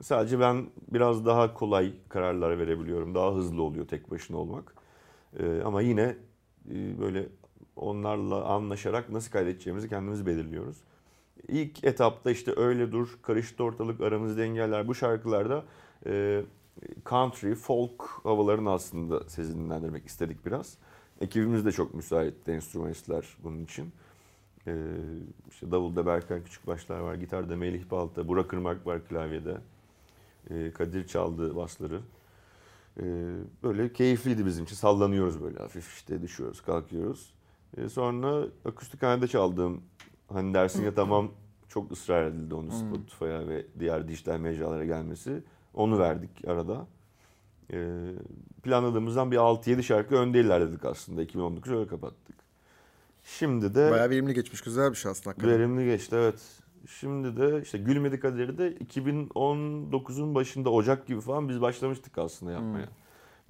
Sadece 0.00 0.40
ben 0.40 0.66
biraz 0.92 1.26
daha 1.26 1.54
kolay 1.54 1.92
kararlar 2.08 2.58
verebiliyorum. 2.58 3.14
Daha 3.14 3.34
hızlı 3.34 3.62
oluyor 3.62 3.88
tek 3.88 4.10
başına 4.10 4.36
olmak. 4.36 4.74
Ee, 5.38 5.62
ama 5.64 5.82
yine 5.82 6.16
e, 6.70 7.00
böyle 7.00 7.28
onlarla 7.76 8.44
anlaşarak 8.44 9.10
nasıl 9.10 9.32
kaydedeceğimizi 9.32 9.88
kendimiz 9.88 10.26
belirliyoruz. 10.26 10.76
İlk 11.48 11.84
etapta 11.84 12.30
işte 12.30 12.52
Öyle 12.56 12.92
Dur, 12.92 13.18
Karıştı 13.22 13.64
Ortalık, 13.64 14.00
Aramızda 14.00 14.44
Engeller 14.44 14.88
bu 14.88 14.94
şarkılarda 14.94 15.64
e, 16.06 16.42
country, 17.10 17.54
folk 17.54 18.20
havalarını 18.22 18.70
aslında 18.70 19.28
sezinlendirmek 19.28 20.06
istedik 20.06 20.46
biraz. 20.46 20.78
Ekibimiz 21.20 21.64
de 21.64 21.72
çok 21.72 21.94
müsait 21.94 22.48
enstrümanistler 22.48 23.36
bunun 23.44 23.64
için. 23.64 23.92
E, 24.66 24.74
işte 25.50 25.70
davulda 25.70 26.06
Berkay 26.06 26.42
Küçükbaşlar 26.42 27.00
var, 27.00 27.14
gitarda 27.14 27.56
Melih 27.56 27.90
Balta, 27.90 28.28
Burak 28.28 28.52
Irmak 28.52 28.86
var 28.86 29.08
klavyede. 29.08 29.56
E, 30.50 30.70
Kadir 30.70 31.06
çaldı 31.06 31.56
basları. 31.56 32.00
E, 33.00 33.04
böyle 33.62 33.92
keyifliydi 33.92 34.46
bizim 34.46 34.64
için. 34.64 34.76
Sallanıyoruz 34.76 35.42
böyle 35.42 35.58
hafif 35.58 35.94
işte 35.94 36.22
düşüyoruz, 36.22 36.60
kalkıyoruz. 36.60 37.34
E, 37.76 37.88
sonra 37.88 38.46
akustikhanede 38.64 39.28
çaldığım 39.28 39.82
hani 40.28 40.54
dersin 40.54 40.84
ya 40.84 40.94
tamam 40.94 41.30
çok 41.68 41.92
ısrar 41.92 42.26
edildi 42.26 42.54
onu 42.54 42.70
Spotify'a 42.70 43.48
ve 43.48 43.66
diğer 43.78 44.08
dijital 44.08 44.38
mecralara 44.38 44.84
gelmesi. 44.84 45.42
Onu 45.74 45.98
verdik 45.98 46.30
arada. 46.46 46.86
E, 47.72 47.78
planladığımızdan 48.62 49.30
bir 49.30 49.36
6-7 49.36 49.82
şarkı 49.82 50.14
önde 50.14 50.40
ilerledik 50.40 50.84
aslında. 50.84 51.22
2019 51.22 51.72
öyle 51.72 51.86
kapattık. 51.86 52.36
Şimdi 53.24 53.74
de 53.74 53.90
Bayağı 53.90 54.10
verimli 54.10 54.34
geçmiş. 54.34 54.60
Güzel 54.60 54.90
bir 54.90 54.96
şey 54.96 55.10
aslında. 55.10 55.30
hakikaten. 55.30 55.58
verimli 55.58 55.84
geçti 55.84 56.16
evet. 56.18 56.42
Şimdi 56.88 57.36
de 57.36 57.62
işte 57.62 57.78
Gülmedi 57.78 58.20
Kaderi 58.20 58.58
de 58.58 58.72
2019'un 58.76 60.34
başında 60.34 60.70
Ocak 60.70 61.06
gibi 61.06 61.20
falan 61.20 61.48
biz 61.48 61.60
başlamıştık 61.60 62.18
aslında 62.18 62.52
yapmaya. 62.52 62.88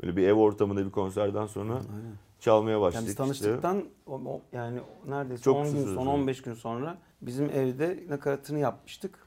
Böyle 0.03 0.17
bir 0.17 0.29
ev 0.29 0.35
ortamında 0.35 0.87
bir 0.87 0.91
konserden 0.91 1.47
sonra 1.47 1.73
Aynen. 1.75 1.85
çalmaya 2.41 2.71
Yani 2.73 2.81
başladık. 2.81 3.05
biz 3.07 3.11
işte. 3.13 3.23
tanıştıktan 3.25 3.85
o, 4.07 4.15
o- 4.15 4.43
yani 4.53 4.81
neredeyse 5.09 5.43
Çok 5.43 5.57
10 5.57 5.63
kısa 5.65 5.77
gün 5.77 5.95
sonra. 5.95 6.11
15 6.11 6.43
gün 6.43 6.55
sonra 6.55 6.99
bizim 7.23 7.51
evde 7.51 8.05
nakaratını 8.09 8.59
yapmıştık. 8.59 9.19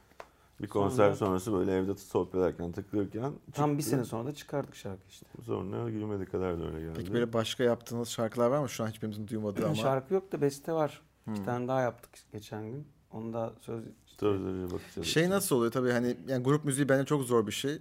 Bir 0.62 0.68
konser 0.68 0.96
Sonra- 0.96 1.16
sonrası 1.16 1.52
böyle 1.52 1.72
evde 1.76 1.96
sohbet 1.96 2.34
ederken 2.34 2.72
takılırken 2.72 3.32
Tam 3.52 3.78
bir 3.78 3.82
çıktı. 3.82 3.90
sene 3.96 4.04
sonra 4.04 4.26
da 4.26 4.34
çıkardık 4.34 4.74
şarkı 4.74 5.02
işte. 5.08 5.26
Sonra 5.44 5.90
Gülmedi 5.90 6.26
Kadar 6.26 6.60
da 6.60 6.64
öyle 6.66 6.80
geldi. 6.80 6.92
Peki 6.96 7.12
böyle 7.12 7.32
başka 7.32 7.64
yaptığınız 7.64 8.08
şarkılar 8.08 8.48
var 8.50 8.58
mı? 8.58 8.68
Şu 8.68 8.84
an 8.84 8.88
hiçbirimizin 8.88 9.28
duymadığı 9.28 9.64
ama. 9.66 9.74
Şarkı 9.74 10.14
yok 10.14 10.32
da 10.32 10.40
beste 10.40 10.72
var. 10.72 11.02
Hmm. 11.24 11.34
İki 11.34 11.44
tane 11.44 11.68
daha 11.68 11.80
yaptık 11.80 12.10
geçen 12.32 12.70
gün. 12.70 12.86
Onu 13.12 13.32
da 13.32 13.52
söz 13.60 13.84
Sözlerine 14.20 14.70
bakacağız. 14.70 15.06
Şey 15.06 15.30
nasıl 15.30 15.56
oluyor 15.56 15.72
tabii 15.72 15.90
hani 15.90 16.16
yani 16.28 16.42
grup 16.42 16.64
müziği 16.64 16.88
bence 16.88 17.04
çok 17.04 17.22
zor 17.22 17.46
bir 17.46 17.52
şey. 17.52 17.72
Ee, 17.72 17.80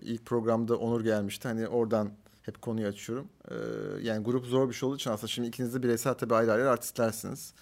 ilk 0.00 0.26
programda 0.26 0.76
Onur 0.76 1.00
gelmişti. 1.04 1.48
Hani 1.48 1.68
oradan 1.68 2.10
hep 2.42 2.62
konuyu 2.62 2.86
açıyorum. 2.86 3.28
Ee, 3.50 3.54
yani 4.02 4.24
grup 4.24 4.46
zor 4.46 4.68
bir 4.68 4.74
şey 4.74 4.86
olduğu 4.86 4.96
için 4.96 5.10
aslında 5.10 5.26
şimdi 5.28 5.48
ikiniz 5.48 5.74
de 5.74 5.82
bireysel 5.82 6.14
tabii 6.14 6.34
ayrı 6.34 6.52
ayrı 6.52 6.70
artistlersiniz. 6.70 7.54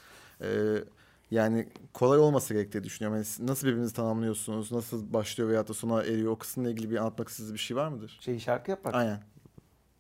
Ee, 0.43 0.85
yani 1.31 1.69
kolay 1.93 2.19
olmasa 2.19 2.55
gerek 2.55 2.73
diye 2.73 2.85
düşünüyorum. 2.85 3.17
Yani 3.23 3.49
nasıl 3.49 3.67
birbirinizi 3.67 3.95
tamamlıyorsunuz? 3.95 4.73
Nasıl 4.73 5.13
başlıyor 5.13 5.51
veyahut 5.51 5.69
da 5.69 5.75
sona 5.75 6.03
eriyor? 6.03 6.33
O 6.33 6.39
kısımla 6.39 6.71
ilgili 6.71 6.91
bir 6.91 6.97
anlatmak 6.97 7.29
istediğiniz 7.29 7.55
bir 7.55 7.59
şey 7.59 7.77
var 7.77 7.89
mıdır? 7.89 8.19
şey 8.21 8.39
şarkı 8.39 8.71
yapmak. 8.71 8.95
Aynen. 8.95 9.23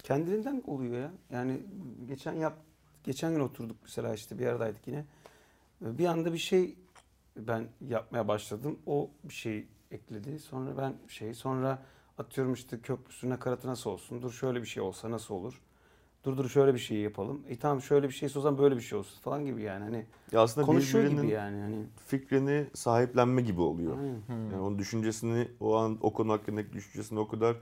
Kendiliğinden 0.02 0.62
oluyor 0.66 0.98
ya. 1.00 1.12
Yani 1.30 1.60
geçen 2.08 2.32
yap 2.32 2.56
geçen 3.04 3.32
gün 3.32 3.40
oturduk 3.40 3.76
mesela 3.82 4.14
işte 4.14 4.38
bir 4.38 4.46
aradaydık 4.46 4.88
yine. 4.88 5.04
Bir 5.80 6.06
anda 6.06 6.32
bir 6.32 6.38
şey 6.38 6.76
ben 7.36 7.68
yapmaya 7.88 8.28
başladım. 8.28 8.78
O 8.86 9.10
bir 9.24 9.34
şey 9.34 9.66
ekledi. 9.90 10.38
Sonra 10.38 10.76
ben 10.78 10.94
şey 11.08 11.34
sonra 11.34 11.82
atıyorum 12.18 12.52
işte 12.52 12.80
köprüsü 12.80 13.30
nakaratı 13.30 13.68
nasıl 13.68 13.90
olsun? 13.90 14.22
Dur 14.22 14.32
şöyle 14.32 14.60
bir 14.62 14.66
şey 14.66 14.82
olsa 14.82 15.10
nasıl 15.10 15.34
olur? 15.34 15.60
Dur 16.26 16.36
dur 16.36 16.48
şöyle 16.48 16.74
bir 16.74 16.78
şey 16.78 16.98
yapalım. 16.98 17.40
E 17.48 17.56
tamam 17.58 17.82
şöyle 17.82 18.08
bir 18.08 18.12
şey 18.14 18.28
o 18.36 18.40
zaman 18.40 18.58
böyle 18.58 18.76
bir 18.76 18.80
şey 18.80 18.98
olsun 18.98 19.20
falan 19.20 19.44
gibi 19.44 19.62
yani. 19.62 19.84
Hani 19.84 20.06
Ya 20.32 20.40
aslında 20.40 20.66
konuşuyor 20.66 21.06
gibi 21.06 21.26
yani. 21.28 21.60
Hani 21.60 21.76
fikrini 22.06 22.66
sahiplenme 22.74 23.42
gibi 23.42 23.60
oluyor. 23.60 23.98
Aynen. 23.98 24.50
Yani 24.50 24.60
onun 24.60 24.78
düşüncesini 24.78 25.48
o 25.60 25.76
an 25.76 25.98
o 26.00 26.12
konu 26.12 26.32
hakkındaki 26.32 26.72
düşüncesini 26.72 27.18
o 27.18 27.28
kadar 27.28 27.56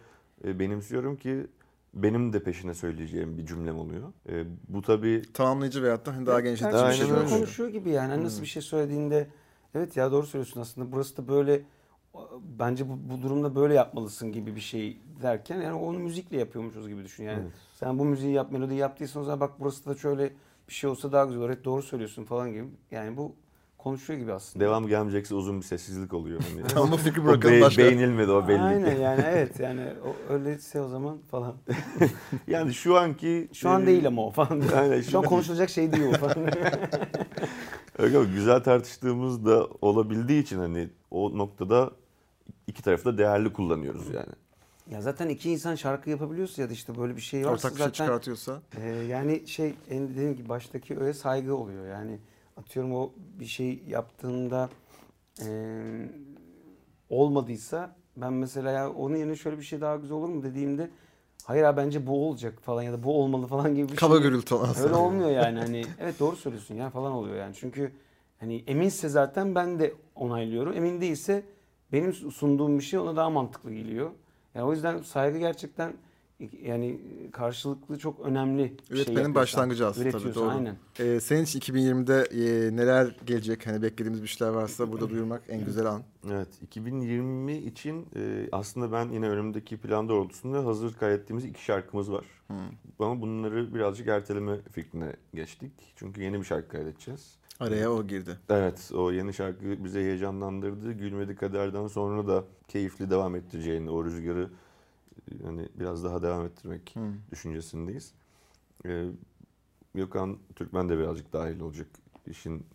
e, 0.44 0.59
benimsiyorum 0.59 1.16
ki 1.16 1.46
benim 1.94 2.33
de 2.33 2.42
peşine 2.42 2.74
söyleyeceğim 2.74 3.38
bir 3.38 3.46
cümlem 3.46 3.79
oluyor. 3.79 4.12
E, 4.29 4.44
bu 4.68 4.83
tabii 4.83 5.22
Tamamlayıcı 5.35 5.83
veyahut 5.83 6.07
da 6.07 6.14
hani 6.16 6.27
daha 6.27 6.40
genişletici 6.40 6.87
bir 6.87 6.92
şey 6.92 7.09
dönüşüyor. 7.09 7.29
konuşuyor 7.29 7.68
gibi 7.68 7.90
yani. 7.90 8.09
Hani 8.09 8.24
nasıl 8.24 8.42
bir 8.42 8.46
şey 8.46 8.62
söylediğinde 8.62 9.29
evet 9.74 9.96
ya 9.96 10.12
doğru 10.12 10.27
söylüyorsun 10.27 10.61
aslında 10.61 10.92
burası 10.92 11.16
da 11.16 11.29
böyle 11.29 11.62
bence 12.59 12.88
bu, 12.88 12.98
bu 13.11 13.22
durumda 13.22 13.55
böyle 13.55 13.74
yapmalısın 13.74 14.33
gibi 14.33 14.57
bir 14.57 14.61
şey 14.61 14.98
derken 15.22 15.61
yani 15.61 15.74
onu 15.74 15.98
müzikle 15.98 16.37
yapıyormuşuz 16.38 16.88
gibi 16.88 17.05
düşün. 17.05 17.24
Yani 17.24 17.38
Evet. 17.42 17.53
sen 17.74 17.98
bu 17.98 18.05
müziği 18.05 18.33
yap, 18.33 18.53
melodiyi 18.53 18.81
yaptıysan 18.81 19.22
o 19.22 19.24
zaman 19.24 19.40
bak 19.40 19.50
burası 19.61 19.87
da 19.87 19.94
şöyle 19.94 20.33
bir 20.68 20.74
şey 20.74 20.90
olsa 20.90 21.12
daha 21.12 21.24
güzel 21.24 21.40
olur. 21.40 21.48
Evet 21.50 21.64
doğru 21.64 21.83
söylüyorsun 21.83 22.24
falan 22.24 22.53
gibi. 22.53 22.64
Yani 22.90 23.16
bu 23.16 23.33
konuşuyor 23.79 24.20
gibi 24.20 24.33
aslında. 24.33 24.64
devam 24.64 24.87
gelmeyecekse 24.87 25.35
uzun 25.35 25.61
bir 25.61 25.64
sessizlik 25.66 26.14
oluyor. 26.14 26.40
Hani. 26.50 26.66
Tamam 26.68 26.92
bu 26.92 26.96
fikri 26.96 27.20
o 27.20 27.24
bırakalım 27.24 27.55
be- 27.57 27.61
başka. 27.61 27.83
beğenilmedi 27.83 28.31
o 28.31 28.48
belli 28.48 28.61
Aynen 28.61 28.96
yani 28.96 29.22
evet 29.27 29.61
yani 29.61 29.83
o, 30.07 30.33
öyleyse 30.33 30.81
o 30.81 30.88
zaman 30.88 31.18
falan. 31.31 31.55
Yani 32.46 32.74
şu 32.74 32.96
anki 32.98 33.48
Şu 33.53 33.70
an 33.70 33.83
e, 33.83 33.87
değil 33.87 34.07
ama 34.07 34.27
o 34.27 34.31
falan. 34.31 34.62
Aynen, 34.77 35.00
Şu 35.00 35.18
an 35.18 35.22
şimdi- 35.22 35.27
konuşulacak 35.27 35.70
şey 35.70 35.92
değil 35.92 36.05
o 36.09 36.12
falan. 36.12 36.48
Öyle 37.98 38.16
ama 38.16 38.27
güzel 38.27 38.62
tartıştığımız 38.62 39.46
da 39.46 39.68
olabildiği 39.81 40.42
için 40.42 40.59
hani 40.59 40.88
o 41.11 41.38
noktada 41.38 41.90
iki 42.66 42.83
tarafı 42.83 43.04
da 43.04 43.18
değerli 43.18 43.52
kullanıyoruz 43.52 44.07
yani. 44.14 44.33
ya 44.90 45.00
zaten 45.00 45.28
iki 45.28 45.50
insan 45.50 45.74
şarkı 45.74 46.11
yapabiliyorsa 46.11 46.62
ya 46.62 46.68
da 46.68 46.72
işte 46.72 46.98
böyle 46.98 47.16
bir 47.16 47.20
şey 47.20 47.46
varsa 47.46 47.52
Ortak 47.68 47.72
bir 47.72 47.76
şey 47.76 47.87
zaten 47.87 48.04
çıkartıyorsa. 48.04 48.62
Ee, 48.80 48.88
yani 48.88 49.48
şey 49.48 49.74
en 49.90 50.09
dediğim 50.09 50.37
gibi 50.37 50.48
baştaki 50.48 51.00
öyle 51.00 51.14
saygı 51.14 51.57
oluyor. 51.57 51.87
Yani 51.87 52.18
atıyorum 52.57 52.94
o 52.94 53.12
bir 53.40 53.46
şey 53.46 53.83
yaptığında 53.88 54.68
e, 55.42 55.48
olmadıysa 57.09 57.96
ben 58.16 58.33
mesela 58.33 58.70
ya 58.70 58.90
onun 58.92 59.16
yerine 59.16 59.37
şöyle 59.37 59.59
bir 59.59 59.62
şey 59.62 59.80
daha 59.80 59.96
güzel 59.96 60.16
olur 60.16 60.28
mu 60.28 60.42
dediğimde 60.42 60.90
hayır 61.44 61.62
abi 61.62 61.76
bence 61.76 62.07
bu 62.07 62.28
olacak 62.28 62.59
falan 62.62 62.83
ya 62.83 62.92
da 62.92 63.02
bu 63.02 63.22
olmalı 63.22 63.46
falan 63.46 63.74
gibi 63.74 63.88
bir 63.92 63.96
Kaba 63.96 64.14
şey. 64.14 64.22
gürültü 64.22 64.54
olan 64.54 64.76
Öyle 64.83 64.94
olmuyor 64.94 65.30
yani 65.30 65.59
hani 65.59 65.85
evet 66.00 66.20
doğru 66.20 66.37
söylüyorsun 66.37 66.74
ya 66.74 66.90
falan 66.90 67.12
oluyor 67.12 67.37
yani. 67.37 67.54
Çünkü 67.54 67.92
hani 68.40 68.64
eminse 68.66 69.09
zaten 69.09 69.54
ben 69.54 69.78
de 69.78 69.94
onaylıyorum. 70.14 70.72
Emin 70.76 71.00
değilse 71.00 71.42
benim 71.94 72.12
sunduğum 72.12 72.78
bir 72.78 72.85
şey 72.85 72.98
ona 72.98 73.16
daha 73.16 73.30
mantıklı 73.30 73.72
geliyor. 73.72 74.11
Yani 74.54 74.64
o 74.64 74.72
yüzden 74.72 75.02
saygı 75.02 75.38
gerçekten 75.38 75.94
yani 76.62 77.00
karşılıklı 77.33 77.98
çok 77.98 78.20
önemli 78.20 78.62
bir 78.62 78.68
şey 78.68 78.76
Üretmenin 78.96 79.18
yapıyorsan, 79.18 79.35
başlangıcı 79.35 79.87
aslında 79.87 80.11
tabii 80.11 80.35
doğru. 80.35 80.50
Aynen. 80.50 80.76
Ee, 80.98 81.20
senin 81.20 81.44
için 81.44 81.61
2020'de 81.61 82.28
e, 82.30 82.76
neler 82.76 83.16
gelecek? 83.26 83.66
Hani 83.66 83.83
beklediğimiz 83.83 84.22
bir 84.22 84.28
şeyler 84.28 84.52
varsa 84.52 84.92
burada 84.92 85.11
duyurmak 85.11 85.42
en 85.48 85.64
güzel 85.64 85.87
an. 85.87 86.02
Evet 86.30 86.48
2020 86.62 87.57
için 87.57 88.07
e, 88.16 88.48
aslında 88.52 88.92
ben 88.92 89.09
yine 89.09 89.28
önümdeki 89.28 89.76
plan 89.76 90.09
doğrultusunda 90.09 90.64
hazır 90.64 90.94
kaydettiğimiz 90.94 91.44
iki 91.44 91.64
şarkımız 91.64 92.12
var. 92.12 92.24
Ama 92.98 93.20
bunları 93.20 93.74
birazcık 93.74 94.09
erteleme 94.09 94.61
fikrine 94.72 95.12
geçtik. 95.35 95.72
Çünkü 95.96 96.22
yeni 96.22 96.40
bir 96.40 96.44
şarkı 96.44 96.68
kaydedeceğiz. 96.68 97.38
Araya 97.60 97.92
o 97.92 98.06
girdi. 98.06 98.38
Evet 98.48 98.90
o 98.94 99.12
yeni 99.12 99.34
şarkı 99.34 99.84
bizi 99.84 99.98
heyecanlandırdı. 99.98 100.92
Gülmedi 100.92 101.36
Kader'den 101.36 101.86
sonra 101.86 102.26
da 102.26 102.44
keyifli 102.68 103.10
devam 103.10 103.36
ettireceğini, 103.36 103.90
o 103.90 104.04
rüzgarı 104.04 104.50
hani 105.44 105.68
biraz 105.74 106.04
daha 106.04 106.22
devam 106.22 106.44
ettirmek 106.46 106.94
düşüncesindeyiz. 107.30 108.14
Ee, 108.86 109.06
Gökhan 109.94 110.38
Türkmen 110.56 110.88
de 110.88 110.98
birazcık 110.98 111.32
dahil 111.32 111.60
olacak 111.60 111.86
işin 112.26 112.66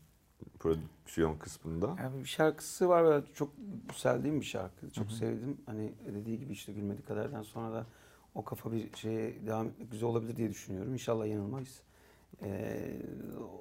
prodüksiyon 0.60 1.38
kısmında. 1.38 1.96
Yani 2.00 2.20
bir 2.20 2.26
şarkısı 2.26 2.90
var 2.90 3.10
ve 3.10 3.24
çok 3.34 3.50
yükseldiğim 3.84 4.40
bir 4.42 4.46
şarkı. 4.46 4.90
Çok 4.90 5.12
sevdim. 5.12 5.58
Hani 5.66 5.94
dediği 6.14 6.40
gibi 6.40 6.54
işte 6.54 6.74
Gülmedik 6.74 7.08
Kader'den 7.08 7.42
sonra 7.42 7.74
da 7.74 7.86
o 8.36 8.46
kafa 8.46 8.72
bir 8.72 8.98
şeye 8.98 9.46
devam 9.46 9.68
etmek 9.68 9.92
güzel 9.92 10.10
olabilir 10.10 10.36
diye 10.36 10.50
düşünüyorum. 10.50 10.94
İnşallah 10.94 11.28
yanılmayız. 11.28 11.82
Ee, 12.42 12.92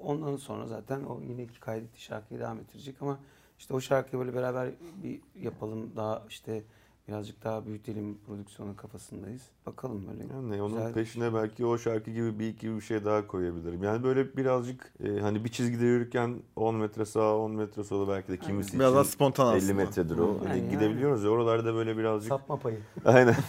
ondan 0.01 0.35
sonra 0.35 0.67
zaten 0.67 1.03
o 1.03 1.21
yine 1.21 1.43
iki 1.43 1.59
kaydettiği 1.59 2.01
şarkıyı 2.01 2.39
devam 2.39 2.59
ettirecek 2.59 3.01
ama 3.01 3.19
işte 3.59 3.73
o 3.73 3.79
şarkıyı 3.81 4.19
böyle 4.19 4.33
beraber 4.33 4.71
bir 5.03 5.21
yapalım 5.35 5.95
daha 5.95 6.25
işte 6.29 6.63
birazcık 7.09 7.43
daha 7.43 7.65
büyütelim 7.65 8.17
prodüksiyonun 8.27 8.73
kafasındayız. 8.73 9.41
Bakalım 9.65 10.05
böyle. 10.11 10.33
Yani 10.33 10.61
onun 10.61 10.75
güzel- 10.75 10.93
peşine 10.93 11.33
belki 11.33 11.65
o 11.65 11.77
şarkı 11.77 12.11
gibi 12.11 12.39
bir 12.39 12.47
iki 12.47 12.75
bir 12.75 12.81
şey 12.81 13.05
daha 13.05 13.27
koyabilirim. 13.27 13.83
Yani 13.83 14.03
böyle 14.03 14.37
birazcık 14.37 14.93
e, 15.03 15.19
hani 15.19 15.43
bir 15.45 15.49
çizgide 15.49 15.85
yürürken 15.85 16.35
10 16.55 16.75
metre 16.75 17.05
sağa 17.05 17.37
10 17.37 17.51
metre 17.51 17.83
sola 17.83 18.07
belki 18.13 18.27
de 18.31 18.37
kimisi 18.37 18.79
Biraz 18.79 18.93
daha 18.93 19.01
için 19.01 19.11
spontan 19.11 19.47
50 19.55 19.57
aslında. 19.57 19.73
metredir 19.73 20.17
o. 20.17 20.39
Hani 20.45 20.59
Yani, 20.59 20.69
gidebiliyoruz 20.71 21.23
ya 21.23 21.29
oralarda 21.29 21.73
böyle 21.73 21.97
birazcık 21.97 22.29
Sapma 22.29 22.59
payı. 22.59 22.79
aynen. 23.05 23.35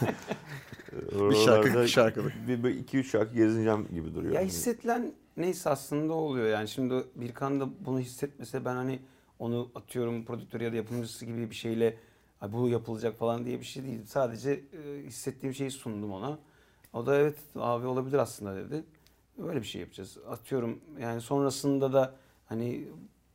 Bir 1.31 1.35
şarkı, 1.35 1.83
bir 1.83 1.87
şarkılık. 1.89 2.33
Bir, 2.49 2.65
bir 2.65 2.71
iki 2.75 2.99
üç 2.99 3.11
şarkı 3.11 3.35
gezineceğim 3.35 3.89
gibi 3.95 4.15
duruyor. 4.15 4.35
Ya 4.35 4.41
hissedilen 4.41 5.13
neyse 5.37 5.71
aslında 5.71 6.13
oluyor 6.13 6.47
yani. 6.49 6.69
Şimdi 6.69 7.05
Birkan 7.15 7.61
da 7.61 7.69
bunu 7.87 8.01
hissetmese 8.01 8.65
ben 8.65 8.75
hani 8.75 8.99
onu 9.39 9.71
atıyorum 9.75 10.25
prodüktör 10.25 10.61
ya 10.61 10.73
da 10.73 10.77
yapımcısı 10.77 11.27
gibi 11.27 11.51
bir 11.51 11.55
şeyle 11.55 11.85
"Ay 11.87 11.97
bu 12.49 12.69
yapılacak 12.69 13.19
falan 13.19 13.45
diye 13.45 13.61
bir 13.61 13.65
şey 13.65 13.83
değil. 13.83 14.05
Sadece 14.07 14.51
e, 14.53 15.03
hissettiğim 15.07 15.55
şeyi 15.55 15.71
sundum 15.71 16.13
ona. 16.13 16.39
O 16.93 17.07
da 17.07 17.17
evet 17.17 17.39
abi 17.57 17.87
olabilir 17.87 18.19
aslında 18.19 18.57
dedi. 18.57 18.85
Böyle 19.39 19.61
bir 19.61 19.67
şey 19.67 19.81
yapacağız. 19.81 20.19
Atıyorum 20.29 20.81
yani 21.01 21.21
sonrasında 21.21 21.93
da 21.93 22.15
hani 22.47 22.89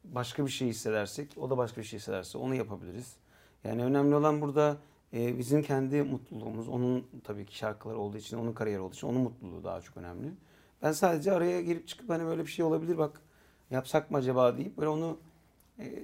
başka 0.04 0.46
bir 0.46 0.52
şey 0.52 0.68
hissedersek 0.68 1.38
o 1.38 1.50
da 1.50 1.58
başka 1.58 1.82
bir 1.82 1.86
şey 1.86 2.00
hissederse 2.00 2.38
onu 2.38 2.56
yapabiliriz. 2.56 3.16
Yani 3.64 3.84
önemli 3.84 4.16
olan 4.16 4.42
burada 4.42 4.78
e, 5.14 5.38
bizim 5.38 5.64
kendi 5.64 6.04
mutluluğumuz, 6.04 6.68
onun 6.68 7.08
tabii 7.24 7.46
ki 7.46 7.58
şarkıları 7.58 7.98
olduğu 7.98 8.18
için, 8.18 8.38
onun 8.38 8.54
kariyeri 8.54 8.82
olduğu 8.82 8.94
için 8.94 9.08
onun 9.08 9.22
mutluluğu 9.22 9.64
daha 9.64 9.82
çok 9.82 9.98
önemli. 9.98 10.32
Ben 10.82 10.92
sadece 10.92 11.32
araya 11.32 11.62
girip 11.62 11.88
çıkıp 11.88 12.10
hani 12.10 12.26
böyle 12.26 12.42
bir 12.42 12.52
şey 12.52 12.66
olabilir 12.66 12.98
bak 12.98 13.22
yapsak 13.72 14.12
mı 14.12 14.18
acaba 14.18 14.58
deyip 14.58 14.78
böyle 14.78 14.90
onu 14.90 15.18
e, 15.80 16.04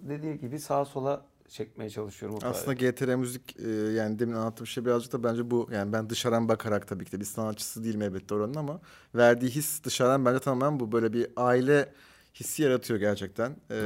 dediği 0.00 0.38
gibi 0.38 0.58
sağa 0.58 0.84
sola 0.84 1.22
çekmeye 1.48 1.90
çalışıyorum. 1.90 2.38
o 2.42 2.46
Aslında. 2.46 2.74
GTR 2.74 3.14
müzik 3.14 3.60
e, 3.60 3.68
yani 3.70 4.18
demin 4.18 4.34
anlattığım 4.34 4.66
şey 4.66 4.84
birazcık 4.84 5.12
da 5.12 5.24
bence 5.24 5.50
bu 5.50 5.68
yani 5.72 5.92
ben 5.92 6.10
dışarıdan 6.10 6.48
bakarak 6.48 6.88
tabii 6.88 7.04
ki 7.04 7.12
de 7.12 7.20
bir 7.20 7.24
sanatçısı 7.24 7.84
değilim 7.84 8.02
elbette 8.02 8.34
oranın 8.34 8.54
ama 8.54 8.80
verdiği 9.14 9.50
his 9.50 9.84
dışarıdan 9.84 10.24
bence 10.24 10.38
tamamen 10.38 10.80
bu 10.80 10.92
böyle 10.92 11.12
bir 11.12 11.28
aile 11.36 11.92
hissi 12.34 12.62
yaratıyor 12.62 13.00
gerçekten. 13.00 13.56
E, 13.70 13.76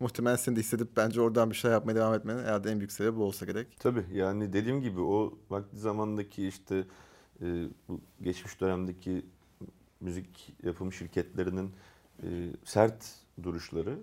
muhtemelen 0.00 0.36
seni 0.36 0.56
de 0.56 0.60
hissedip 0.60 0.96
bence 0.96 1.20
oradan 1.20 1.50
bir 1.50 1.56
şey 1.56 1.70
yapmaya 1.70 1.94
devam 1.94 2.14
etmenin 2.14 2.38
herhalde 2.38 2.70
en 2.70 2.78
büyük 2.78 2.92
sebebi 2.92 3.16
bu 3.16 3.24
olsa 3.24 3.46
gerek. 3.46 3.66
Tabii 3.78 4.04
yani 4.12 4.52
dediğim 4.52 4.80
gibi 4.82 5.00
o 5.00 5.38
vakti 5.50 5.76
zamandaki 5.76 6.48
işte 6.48 6.84
e, 7.42 7.44
bu 7.88 8.00
geçmiş 8.22 8.60
dönemdeki 8.60 9.26
müzik 10.00 10.54
yapım 10.62 10.92
şirketlerinin 10.92 11.70
e, 12.22 12.26
sert 12.64 13.04
duruşları 13.42 13.98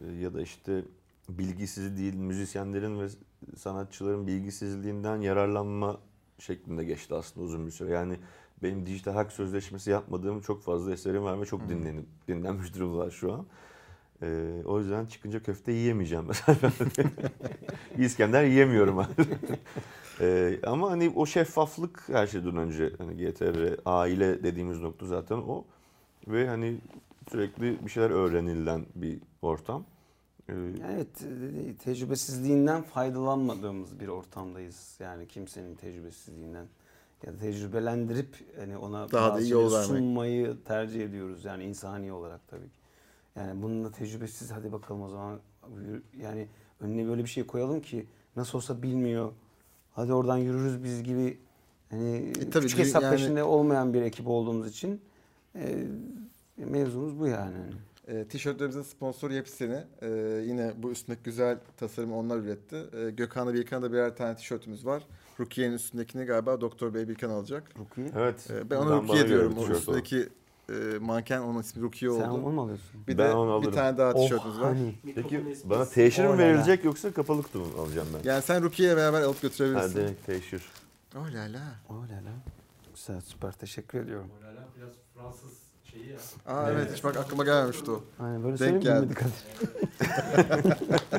e, 0.00 0.12
ya 0.12 0.34
da 0.34 0.42
işte 0.42 0.82
bilgisiz 1.28 1.98
değil 1.98 2.14
müzisyenlerin 2.14 3.00
ve 3.00 3.08
sanatçıların 3.56 4.26
bilgisizliğinden 4.26 5.20
yararlanma 5.20 6.00
şeklinde 6.38 6.84
geçti 6.84 7.14
aslında 7.14 7.46
uzun 7.46 7.66
bir 7.66 7.70
süre. 7.70 7.90
Yani 7.90 8.16
benim 8.62 8.86
dijital 8.86 9.12
hak 9.12 9.32
sözleşmesi 9.32 9.90
yapmadığım 9.90 10.40
çok 10.40 10.62
fazla 10.62 10.92
eserim 10.92 11.22
var 11.22 11.40
ve 11.40 11.46
çok 11.46 11.68
dinlenip 11.68 12.06
dinlenmiş 12.28 12.74
durumdalar 12.74 13.10
şu 13.10 13.32
an. 13.32 13.46
E, 14.22 14.52
o 14.64 14.78
yüzden 14.78 15.06
çıkınca 15.06 15.42
köfte 15.42 15.72
yiyemeyeceğim 15.72 16.24
mesela. 16.28 16.72
İskender 17.98 18.44
yiyemiyorum 18.44 18.98
artık. 18.98 19.28
Ee, 20.20 20.58
ama 20.66 20.90
hani 20.90 21.12
o 21.16 21.26
şeffaflık 21.26 22.04
her 22.08 22.26
şeyden 22.26 22.56
önce 22.56 22.92
hani 22.98 23.16
GTR 23.16 23.80
aile 23.86 24.42
dediğimiz 24.42 24.80
nokta 24.80 25.06
zaten 25.06 25.36
o 25.36 25.64
ve 26.28 26.48
hani 26.48 26.76
sürekli 27.30 27.86
bir 27.86 27.90
şeyler 27.90 28.10
öğrenilen 28.10 28.86
bir 28.94 29.18
ortam. 29.42 29.84
Ee, 30.48 30.52
evet 30.94 31.08
e, 31.22 31.74
tecrübesizliğinden 31.84 32.82
faydalanmadığımız 32.82 34.00
bir 34.00 34.08
ortamdayız. 34.08 34.96
Yani 35.00 35.28
kimsenin 35.28 35.74
tecrübesizliğinden 35.74 36.66
ya 37.26 37.32
da 37.32 37.36
tecrübelendirip 37.36 38.36
hani 38.58 38.76
ona 38.76 39.12
Daha 39.12 39.34
da 39.34 39.40
iyi 39.40 39.52
yol 39.52 39.72
vermek. 39.72 39.86
sunmayı 39.86 40.56
tercih 40.64 41.04
ediyoruz 41.04 41.44
yani 41.44 41.64
insani 41.64 42.12
olarak 42.12 42.40
tabii 42.48 42.64
ki. 42.68 42.78
Yani 43.36 43.62
bununla 43.62 43.90
tecrübesiz 43.92 44.50
hadi 44.50 44.72
bakalım 44.72 45.02
o 45.02 45.08
zaman 45.08 45.38
yani 46.20 46.48
önüne 46.80 47.08
böyle 47.08 47.24
bir 47.24 47.28
şey 47.28 47.46
koyalım 47.46 47.80
ki 47.80 48.06
nasıl 48.36 48.58
olsa 48.58 48.82
bilmiyor. 48.82 49.32
Hadi 49.92 50.12
oradan 50.12 50.36
yürürüz 50.38 50.84
biz 50.84 51.02
gibi 51.02 51.38
hani 51.90 52.16
E, 52.16 52.50
tabii 52.50 52.64
küçük 52.64 52.78
hesap 52.78 53.02
yani- 53.02 53.16
peşinde 53.16 53.42
olmayan 53.42 53.94
bir 53.94 54.02
ekip 54.02 54.28
olduğumuz 54.28 54.68
için 54.68 55.00
e, 55.54 55.76
mevzumuz 56.56 57.18
bu 57.18 57.26
yani. 57.26 57.56
E, 58.08 58.24
tişörtlerimizin 58.28 58.82
sponsoru 58.82 59.32
Yepseni. 59.34 59.84
E, 60.02 60.08
yine 60.46 60.72
bu 60.76 60.90
üstündeki 60.90 61.22
güzel 61.22 61.58
tasarımı 61.76 62.16
onlar 62.18 62.36
üretti. 62.38 62.76
E, 63.06 63.10
Gökhan'la 63.10 63.54
Birkan'da 63.54 63.92
birer 63.92 64.16
tane 64.16 64.36
tişörtümüz 64.36 64.86
var. 64.86 65.02
Rukiye'nin 65.40 65.74
üstündekini 65.74 66.24
galiba 66.24 66.60
Doktor 66.60 66.94
Bey 66.94 67.08
Birkan 67.08 67.30
alacak. 67.30 67.64
Rukiye. 67.78 68.10
evet. 68.16 68.50
E, 68.50 68.70
ben 68.70 68.76
ona 68.76 68.96
Rukiye 69.02 69.28
diyorum. 69.28 69.56
bir 69.56 69.60
O 69.60 69.68
üstündeki 69.76 70.28
e, 70.70 70.74
manken 71.00 71.40
onun 71.40 71.60
ismi 71.60 71.82
Rukiye 71.82 72.12
Sen 72.12 72.28
oldu. 72.28 72.42
onu 72.44 72.52
mu 72.52 72.62
alıyorsun? 72.62 73.00
Bir 73.08 73.18
Ben 73.18 73.28
de 73.30 73.32
onu 73.34 73.48
bir 73.48 73.52
alırım. 73.54 73.72
tane 73.72 73.98
daha 73.98 74.14
tişörtümüz 74.14 74.60
var. 74.60 74.74
hani. 74.74 74.94
Peki 75.14 75.44
bana 75.64 75.84
teşhir 75.88 76.22
mi 76.22 76.28
Oh 76.28 76.32
la 76.32 76.34
la. 76.34 76.38
verilecek 76.38 76.84
yoksa 76.84 77.12
kapalı 77.12 77.42
kutu 77.42 77.58
mu 77.58 77.66
alacağım 77.78 78.08
ben? 78.14 78.28
Yani 78.30 78.42
sen 78.42 78.62
Rukiye'ye 78.62 78.96
beraber 78.96 79.22
alıp 79.22 79.42
götürebilirsin. 79.42 80.00
Hadi 80.02 80.16
teşhir. 80.26 80.62
Oh 81.16 81.26
la 81.34 81.40
la. 81.52 81.62
Oh 81.88 81.94
la 82.10 82.16
la. 82.16 82.32
Güzel 82.94 83.20
süper 83.20 83.52
teşekkür 83.52 84.00
ediyorum. 84.00 84.28
Hala 84.42 84.68
biraz 84.76 84.90
Fransız 85.14 85.67
şeyi 85.90 86.06
ya. 86.08 86.16
Aa 86.46 86.70
evet 86.70 86.90
hiç 86.96 87.04
bak 87.04 87.16
aklıma 87.16 87.44
gelmemişti 87.44 87.90
o. 87.90 88.04
Aynen 88.20 88.44
böyle 88.44 88.58
Denk 88.58 88.82
söyleyeyim 88.82 89.08
geldi. 89.08 89.14
Kadir? 89.14 89.32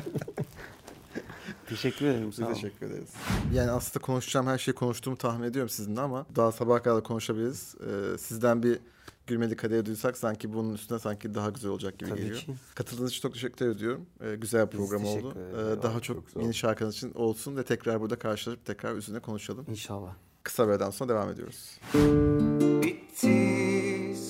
teşekkür 1.68 2.06
ederim 2.06 2.28
Biz 2.28 2.34
sağ 2.36 2.44
olun. 2.46 2.54
teşekkür 2.54 2.86
ederiz. 2.86 3.08
Yani 3.54 3.70
aslında 3.70 4.04
konuşacağım 4.06 4.46
her 4.46 4.58
şeyi 4.58 4.74
konuştuğumu 4.74 5.16
tahmin 5.16 5.46
ediyorum 5.46 5.68
sizinle 5.68 6.00
ama 6.00 6.26
daha 6.36 6.52
sabaha 6.52 6.82
kadar 6.82 7.02
konuşabiliriz. 7.02 7.74
Ee, 8.14 8.18
sizden 8.18 8.62
bir 8.62 8.78
gülmeli 9.26 9.56
kadeh 9.56 9.84
duysak 9.84 10.16
sanki 10.16 10.52
bunun 10.52 10.74
üstüne 10.74 10.98
sanki 10.98 11.34
daha 11.34 11.50
güzel 11.50 11.70
olacak 11.70 11.98
gibi 11.98 12.10
Tabii 12.10 12.20
geliyor. 12.20 12.36
ki. 12.38 12.54
Katıldığınız 12.74 13.10
için 13.10 13.22
çok 13.22 13.34
teşekkür 13.34 13.68
ediyorum. 13.70 14.06
Ee, 14.20 14.34
güzel 14.36 14.66
bir 14.66 14.72
Biz 14.72 14.78
program 14.78 15.02
teşekkür 15.02 15.24
oldu. 15.26 15.34
ederiz. 15.38 15.78
Ee, 15.78 15.82
daha 15.82 15.92
Çok 16.00 16.04
çok, 16.04 16.30
sağ 16.30 16.36
olun. 16.38 16.44
yeni 16.44 16.54
şarkınız 16.54 16.94
için 16.94 17.12
olsun 17.14 17.56
ve 17.56 17.62
tekrar 17.62 18.00
burada 18.00 18.18
karşılaşıp 18.18 18.64
tekrar 18.64 18.94
üzerine 18.94 19.20
konuşalım. 19.20 19.64
İnşallah. 19.68 20.14
Kısa 20.42 20.66
bir 20.66 20.72
aradan 20.72 20.90
sonra 20.90 21.08
devam 21.12 21.30
ediyoruz. 21.30 21.78
Bitti 22.82 23.79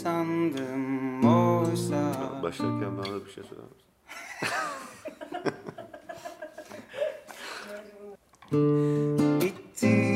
sandım 0.03 1.25
oysa. 1.25 2.13
Başlarken 2.43 2.99
bana 2.99 3.07
da 3.07 3.27
bir 3.27 3.31
şey 3.31 3.45
söyler 3.45 3.65
misin? 3.65 3.87
Bitti. 9.41 10.11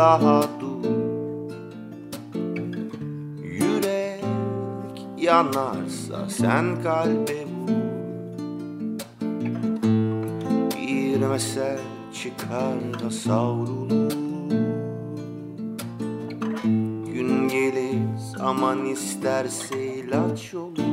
daha 0.02 0.42
dur. 0.60 0.84
Yürek 3.42 4.24
yanarsa 5.18 6.28
sen 6.28 6.82
kalbe 6.82 7.44
vur. 7.46 7.70
Bir 10.76 11.26
mesel 11.26 11.78
çıkar 12.14 13.04
da 13.04 13.10
savrulur. 13.10 14.12
Gün 17.14 17.48
gelir 17.48 18.16
zaman 18.36 18.84
isterse 18.84 19.94
ilaç 19.94 20.54
olur 20.54 20.91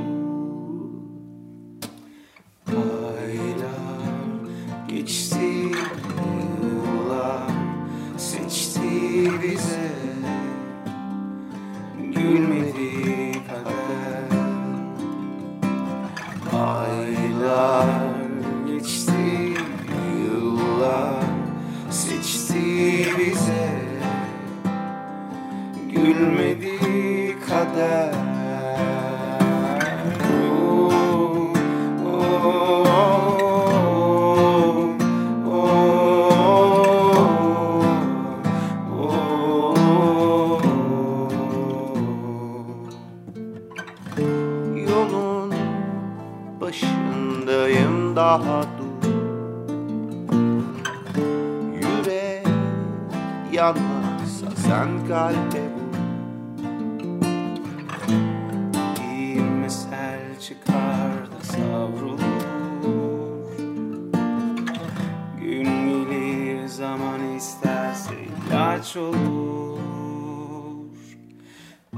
ilaç 68.90 68.98
olur. 68.98 70.80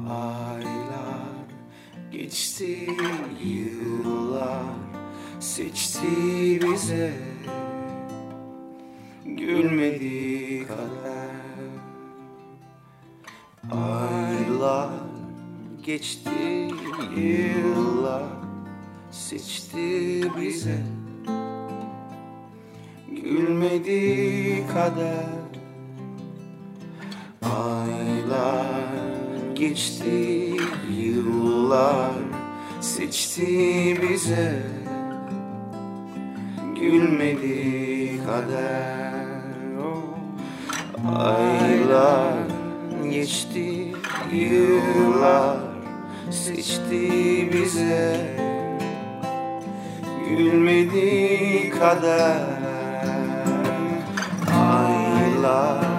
Aylar 0.10 1.48
geçti 2.12 2.78
yıllar 3.44 4.64
seçti 5.40 6.62
bize. 6.62 7.14
Gülmedi 9.26 10.68
kader. 10.68 11.32
Aylar 13.72 14.90
geçti 15.84 16.70
yıllar 17.18 18.24
seçti 19.12 20.24
bize. 20.38 20.84
Gülmedi 23.10 24.64
kader 24.74 25.41
geçti 29.62 30.56
yıllar 30.98 32.12
seçti 32.82 33.98
bize 34.02 34.64
Gülmedi 36.82 38.26
kader. 38.26 39.12
Aylar 41.16 42.34
geçti 43.12 43.94
yıllar 44.34 45.58
seçti 46.32 47.50
bize 47.54 48.38
Gülmedi 50.30 51.70
kader 51.80 52.42
Aylar 54.52 55.91